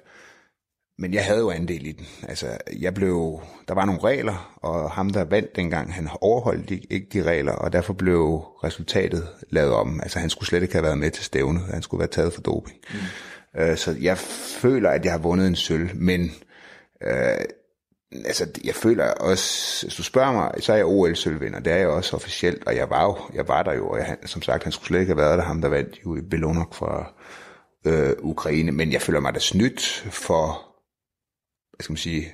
[0.99, 2.07] men jeg havde jo andel i den.
[2.23, 7.07] Altså, jeg blev, der var nogle regler, og ham, der vandt dengang, han overholdt ikke
[7.13, 10.01] de regler, og derfor blev resultatet lavet om.
[10.01, 11.63] Altså, han skulle slet ikke have været med til stævnet.
[11.63, 12.79] Han skulle være taget for doping.
[12.91, 12.99] Mm.
[13.57, 16.31] Øh, så jeg føler, at jeg har vundet en sølv, men
[17.03, 17.45] øh,
[18.13, 21.61] altså, jeg føler også, hvis du spørger mig, så er jeg OL-sølvvinder.
[21.61, 24.17] Det er jeg også officielt, og jeg var, jo, jeg var der jo, og jeg,
[24.27, 26.75] som sagt, han skulle slet ikke have været der, ham der vandt jo i Belonok
[26.75, 27.13] fra
[27.87, 30.47] øh, Ukraine, men jeg føler mig da snydt for,
[31.77, 32.33] hvad skal man sige,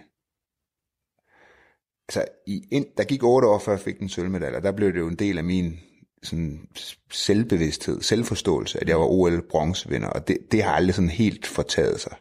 [2.08, 4.92] altså, i, ind, der gik otte år, før jeg fik den sølvmedalje, og der blev
[4.92, 5.80] det jo en del af min
[6.22, 6.68] sådan,
[7.10, 12.16] selvbevidsthed, selvforståelse, at jeg var OL-bronzevinder, og det, det har aldrig sådan helt fortaget sig.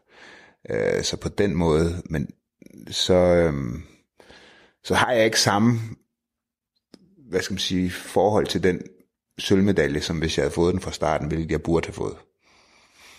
[0.70, 2.28] Øh, så på den måde, men
[2.90, 3.84] så, øhm,
[4.84, 5.80] så har jeg ikke samme,
[7.30, 8.82] hvad skal man sige, forhold til den
[9.40, 12.16] sølvmedalje, som hvis jeg havde fået den fra starten, hvilket jeg burde have fået.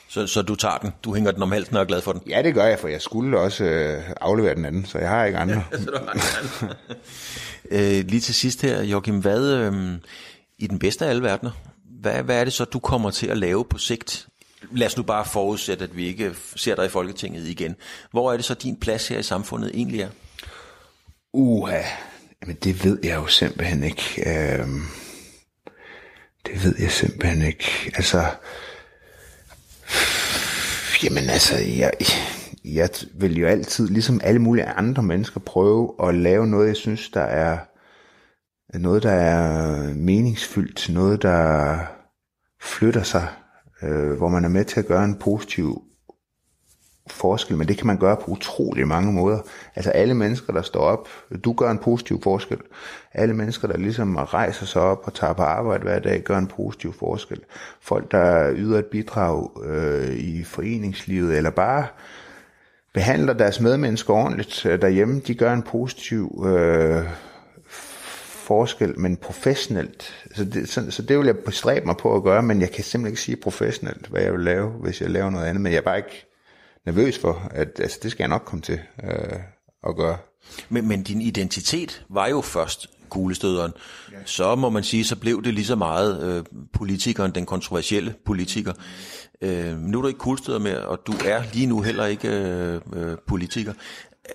[0.09, 2.23] Så, så du tager den, du hænger den om halsen og er glad for den?
[2.29, 5.25] Ja, det gør jeg, for jeg skulle også øh, aflevere den anden, så jeg har
[5.25, 5.65] ikke andre.
[7.71, 9.73] øh, lige til sidst her, Joachim, hvad øh,
[10.61, 11.51] i den bedste af alle verdener,
[12.01, 14.29] hvad, hvad er det så, du kommer til at lave på sigt?
[14.73, 17.77] Lad os nu bare forudsætte, at vi ikke ser dig i Folketinget igen.
[18.11, 20.09] Hvor er det så, din plads her i samfundet egentlig er?
[21.33, 21.83] Uha,
[22.47, 24.25] men det ved jeg jo simpelthen ikke.
[24.27, 24.83] Øhm,
[26.47, 27.93] det ved jeg simpelthen ikke.
[27.95, 28.25] Altså,
[31.05, 31.93] jamen altså, jeg,
[32.65, 37.11] jeg vil jo altid, ligesom alle mulige andre mennesker, prøve at lave noget, jeg synes,
[37.11, 37.59] der er
[38.75, 41.77] noget, der er meningsfyldt, noget, der
[42.63, 43.29] flytter sig,
[43.83, 45.83] øh, hvor man er med til at gøre en positiv
[47.11, 49.39] forskel, men det kan man gøre på utrolig mange måder.
[49.75, 51.09] Altså alle mennesker, der står op,
[51.45, 52.59] du gør en positiv forskel.
[53.13, 56.47] Alle mennesker, der ligesom rejser sig op og tager på arbejde hver dag, gør en
[56.47, 57.41] positiv forskel.
[57.81, 61.87] Folk, der yder et bidrag øh, i foreningslivet, eller bare
[62.95, 67.05] behandler deres medmennesker ordentligt øh, derhjemme, de gør en positiv øh,
[68.51, 70.27] forskel, men professionelt.
[70.35, 72.85] Så det, så, så det vil jeg bestræbe mig på at gøre, men jeg kan
[72.85, 75.79] simpelthen ikke sige professionelt, hvad jeg vil lave, hvis jeg laver noget andet, men jeg
[75.79, 76.27] er bare ikke
[76.87, 79.39] nervøs for, at altså, det skal jeg nok komme til øh,
[79.89, 80.17] at gøre.
[80.69, 83.73] Men, men din identitet var jo først kuglestøderen.
[84.13, 84.17] Ja.
[84.25, 88.73] Så må man sige, så blev det lige så meget øh, politikeren, den kontroversielle politiker.
[89.43, 92.81] Øh, nu er du ikke kuglestøder mere, og du er lige nu heller ikke øh,
[92.93, 93.73] øh, politiker.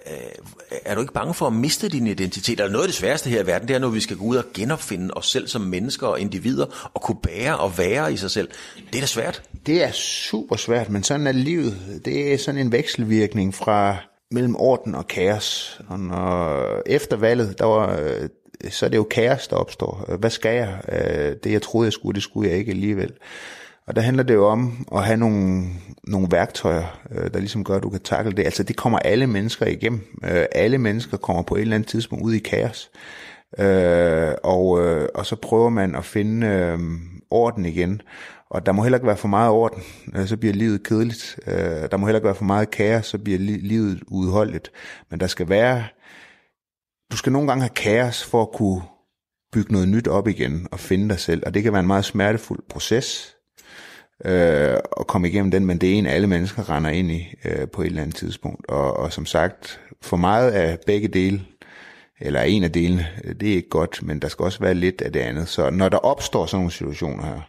[0.08, 2.60] Øh, er du ikke bange for at miste din identitet?
[2.60, 4.36] Eller noget af det sværeste her i verden, det er, når vi skal gå ud
[4.36, 8.32] og genopfinde os selv som mennesker og individer, og kunne bære og være i sig
[8.32, 8.50] selv.
[8.76, 9.44] Det er da svært.
[9.66, 12.02] Det er super svært, men sådan er livet.
[12.06, 13.98] Det er sådan en vekselvirkning fra
[14.32, 15.80] mellem orden og kaos.
[15.88, 18.30] Og når, efter valget, der var, øh,
[18.70, 20.16] så er det jo kaos, der opstår.
[20.20, 20.82] Hvad skal jeg?
[20.90, 23.14] Øh, det jeg troede, jeg skulle, det skulle jeg ikke alligevel.
[23.88, 25.66] Og der handler det jo om at have nogle,
[26.08, 28.46] nogle værktøjer, øh, der ligesom gør, at du kan takle det.
[28.46, 30.02] Altså det kommer alle mennesker igennem.
[30.24, 32.92] Øh, alle mennesker kommer på et eller andet tidspunkt ud i kaos.
[33.60, 36.78] Øh, og, øh, og så prøver man at finde
[37.30, 38.02] orden igen.
[38.50, 39.82] Og der må heller ikke være for meget orden,
[40.26, 41.40] så bliver livet kedeligt.
[41.92, 44.72] Der må heller ikke være for meget kaos, så bliver livet udholdeligt.
[45.12, 45.84] Men der skal være
[47.12, 48.82] du skal nogle gange have kaos for at kunne
[49.52, 52.06] bygge noget nyt op igen og finde dig selv, og det kan være en meget
[52.06, 53.35] smertefuld proces
[54.26, 57.68] øh, at komme igennem den, men det er en, alle mennesker render ind i øh,
[57.70, 58.70] på et eller andet tidspunkt.
[58.70, 61.42] Og, og som sagt, for meget af begge dele,
[62.22, 65.02] eller en af delene, øh, det er ikke godt, men der skal også være lidt
[65.02, 65.48] af det andet.
[65.48, 67.42] Så når der opstår sådan nogle situationer her,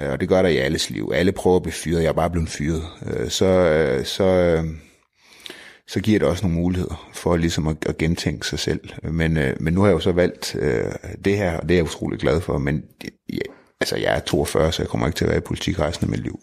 [0.00, 2.12] øh, og det gør der i alles liv, alle prøver at blive fyret, jeg er
[2.12, 4.64] bare blevet fyret, øh, så, øh, så, øh,
[5.88, 8.80] så giver det også nogle muligheder for ligesom at, at gentænke sig selv.
[9.02, 10.92] Men, øh, men nu har jeg jo så valgt øh,
[11.24, 12.84] det her, og det er jeg utrolig glad for, men
[13.32, 16.06] ja, altså jeg er 42, så jeg kommer ikke til at være i politik resten
[16.06, 16.38] af mit liv.